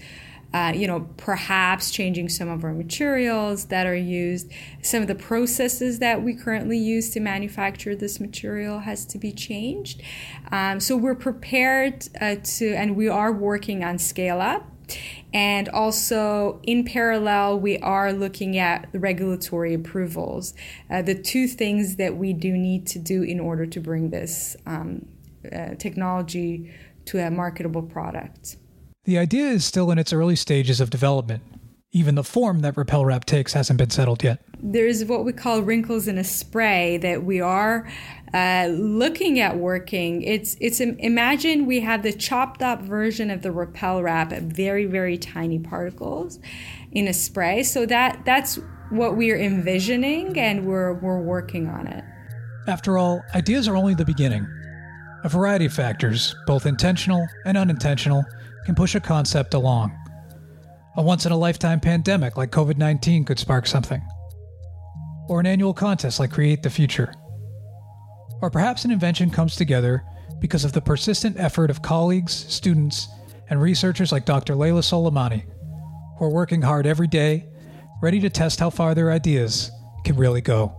uh, 0.54 0.72
you 0.74 0.86
know, 0.86 1.08
perhaps 1.16 1.90
changing 1.90 2.28
some 2.28 2.48
of 2.48 2.64
our 2.64 2.72
materials 2.72 3.66
that 3.66 3.86
are 3.86 3.96
used. 3.96 4.50
Some 4.82 5.02
of 5.02 5.08
the 5.08 5.14
processes 5.14 5.98
that 5.98 6.22
we 6.22 6.34
currently 6.34 6.78
use 6.78 7.10
to 7.10 7.20
manufacture 7.20 7.94
this 7.94 8.20
material 8.20 8.80
has 8.80 9.04
to 9.06 9.18
be 9.18 9.32
changed. 9.32 10.02
Um, 10.50 10.80
so 10.80 10.96
we're 10.96 11.14
prepared 11.14 12.08
uh, 12.20 12.36
to, 12.42 12.74
and 12.74 12.96
we 12.96 13.08
are 13.08 13.32
working 13.32 13.84
on 13.84 13.98
scale 13.98 14.40
up. 14.40 14.70
And 15.34 15.68
also, 15.68 16.60
in 16.62 16.84
parallel, 16.84 17.58
we 17.58 17.78
are 17.78 18.12
looking 18.12 18.56
at 18.56 18.90
the 18.92 19.00
regulatory 19.00 19.74
approvals, 19.74 20.54
uh, 20.88 21.02
the 21.02 21.14
two 21.14 21.48
things 21.48 21.96
that 21.96 22.16
we 22.16 22.32
do 22.32 22.56
need 22.56 22.86
to 22.88 22.98
do 22.98 23.22
in 23.22 23.40
order 23.40 23.66
to 23.66 23.80
bring 23.80 24.10
this 24.10 24.56
um, 24.64 25.06
uh, 25.52 25.74
technology 25.74 26.72
to 27.06 27.18
a 27.18 27.30
marketable 27.30 27.82
product. 27.82 28.56
The 29.06 29.18
idea 29.18 29.44
is 29.44 29.64
still 29.64 29.92
in 29.92 29.98
its 29.98 30.12
early 30.12 30.34
stages 30.34 30.80
of 30.80 30.90
development. 30.90 31.44
Even 31.92 32.16
the 32.16 32.24
form 32.24 32.58
that 32.60 32.76
Repel 32.76 33.04
Wrap 33.04 33.24
takes 33.24 33.52
hasn't 33.52 33.78
been 33.78 33.90
settled 33.90 34.24
yet. 34.24 34.42
There's 34.60 35.04
what 35.04 35.24
we 35.24 35.32
call 35.32 35.62
wrinkles 35.62 36.08
in 36.08 36.18
a 36.18 36.24
spray 36.24 36.96
that 36.98 37.22
we 37.22 37.40
are 37.40 37.88
uh, 38.34 38.66
looking 38.72 39.38
at 39.38 39.56
working. 39.58 40.22
It's 40.22 40.56
it's 40.60 40.80
imagine 40.80 41.66
we 41.66 41.80
have 41.80 42.02
the 42.02 42.12
chopped 42.12 42.62
up 42.62 42.82
version 42.82 43.30
of 43.30 43.42
the 43.42 43.52
Repel 43.52 44.02
Wrap, 44.02 44.32
at 44.32 44.42
very 44.42 44.86
very 44.86 45.16
tiny 45.16 45.60
particles 45.60 46.40
in 46.90 47.06
a 47.06 47.12
spray. 47.12 47.62
So 47.62 47.86
that 47.86 48.24
that's 48.24 48.58
what 48.90 49.16
we're 49.16 49.38
envisioning, 49.38 50.36
and 50.36 50.66
we're 50.66 50.94
we're 50.94 51.22
working 51.22 51.68
on 51.68 51.86
it. 51.86 52.04
After 52.66 52.98
all, 52.98 53.22
ideas 53.36 53.68
are 53.68 53.76
only 53.76 53.94
the 53.94 54.04
beginning. 54.04 54.48
A 55.22 55.28
variety 55.28 55.66
of 55.66 55.72
factors, 55.72 56.34
both 56.46 56.66
intentional 56.66 57.26
and 57.44 57.56
unintentional, 57.56 58.24
can 58.66 58.74
push 58.74 58.96
a 58.96 59.00
concept 59.00 59.54
along. 59.54 59.96
A 60.96 61.02
once 61.02 61.24
in 61.24 61.30
a 61.30 61.36
lifetime 61.36 61.78
pandemic 61.78 62.36
like 62.36 62.50
COVID 62.50 62.76
19 62.76 63.24
could 63.24 63.38
spark 63.38 63.66
something. 63.66 64.02
Or 65.28 65.38
an 65.38 65.46
annual 65.46 65.72
contest 65.72 66.18
like 66.18 66.32
Create 66.32 66.62
the 66.62 66.70
Future. 66.70 67.14
Or 68.42 68.50
perhaps 68.50 68.84
an 68.84 68.90
invention 68.90 69.30
comes 69.30 69.54
together 69.54 70.02
because 70.40 70.64
of 70.64 70.72
the 70.72 70.80
persistent 70.80 71.38
effort 71.38 71.70
of 71.70 71.80
colleagues, 71.80 72.32
students, 72.32 73.08
and 73.48 73.62
researchers 73.62 74.10
like 74.10 74.24
Dr. 74.24 74.54
Leyla 74.54 74.82
Soleymani, 74.82 75.44
who 76.18 76.24
are 76.24 76.30
working 76.30 76.60
hard 76.60 76.86
every 76.86 77.06
day, 77.06 77.46
ready 78.02 78.18
to 78.20 78.28
test 78.28 78.58
how 78.58 78.68
far 78.68 78.94
their 78.94 79.12
ideas 79.12 79.70
can 80.04 80.16
really 80.16 80.40
go. 80.40 80.76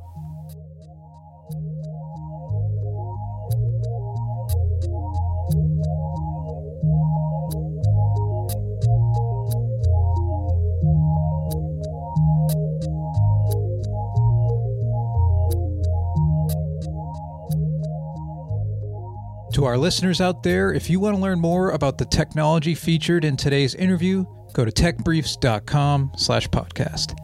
To 19.58 19.65
our 19.65 19.76
listeners 19.76 20.22
out 20.22 20.43
there, 20.43 20.72
if 20.72 20.88
you 20.88 21.00
want 21.00 21.15
to 21.15 21.20
learn 21.20 21.39
more 21.39 21.72
about 21.72 21.98
the 21.98 22.06
technology 22.06 22.76
featured 22.76 23.26
in 23.26 23.36
today's 23.36 23.74
interview, 23.74 24.24
go 24.54 24.63
to 24.63 24.70
techbriefs.com 24.70 26.12
slash 26.15 26.48
podcast. 26.50 27.17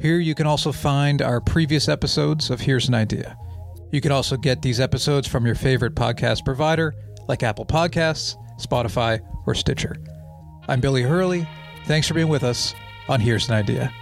Here 0.00 0.20
you 0.20 0.36
can 0.36 0.46
also 0.46 0.70
find 0.70 1.22
our 1.22 1.40
previous 1.40 1.88
episodes 1.88 2.50
of 2.50 2.60
Here's 2.60 2.86
an 2.86 2.94
Idea. 2.94 3.36
You 3.90 4.00
can 4.00 4.12
also 4.12 4.36
get 4.36 4.62
these 4.62 4.78
episodes 4.78 5.26
from 5.26 5.44
your 5.44 5.56
favorite 5.56 5.96
podcast 5.96 6.44
provider 6.44 6.94
like 7.26 7.42
Apple 7.42 7.66
Podcasts, 7.66 8.36
Spotify, 8.60 9.20
or 9.48 9.56
Stitcher. 9.56 9.96
I'm 10.68 10.80
Billy 10.80 11.02
Hurley. 11.02 11.48
Thanks 11.86 12.06
for 12.06 12.14
being 12.14 12.28
with 12.28 12.44
us 12.44 12.76
on 13.08 13.18
Here's 13.18 13.48
an 13.48 13.56
Idea. 13.56 13.92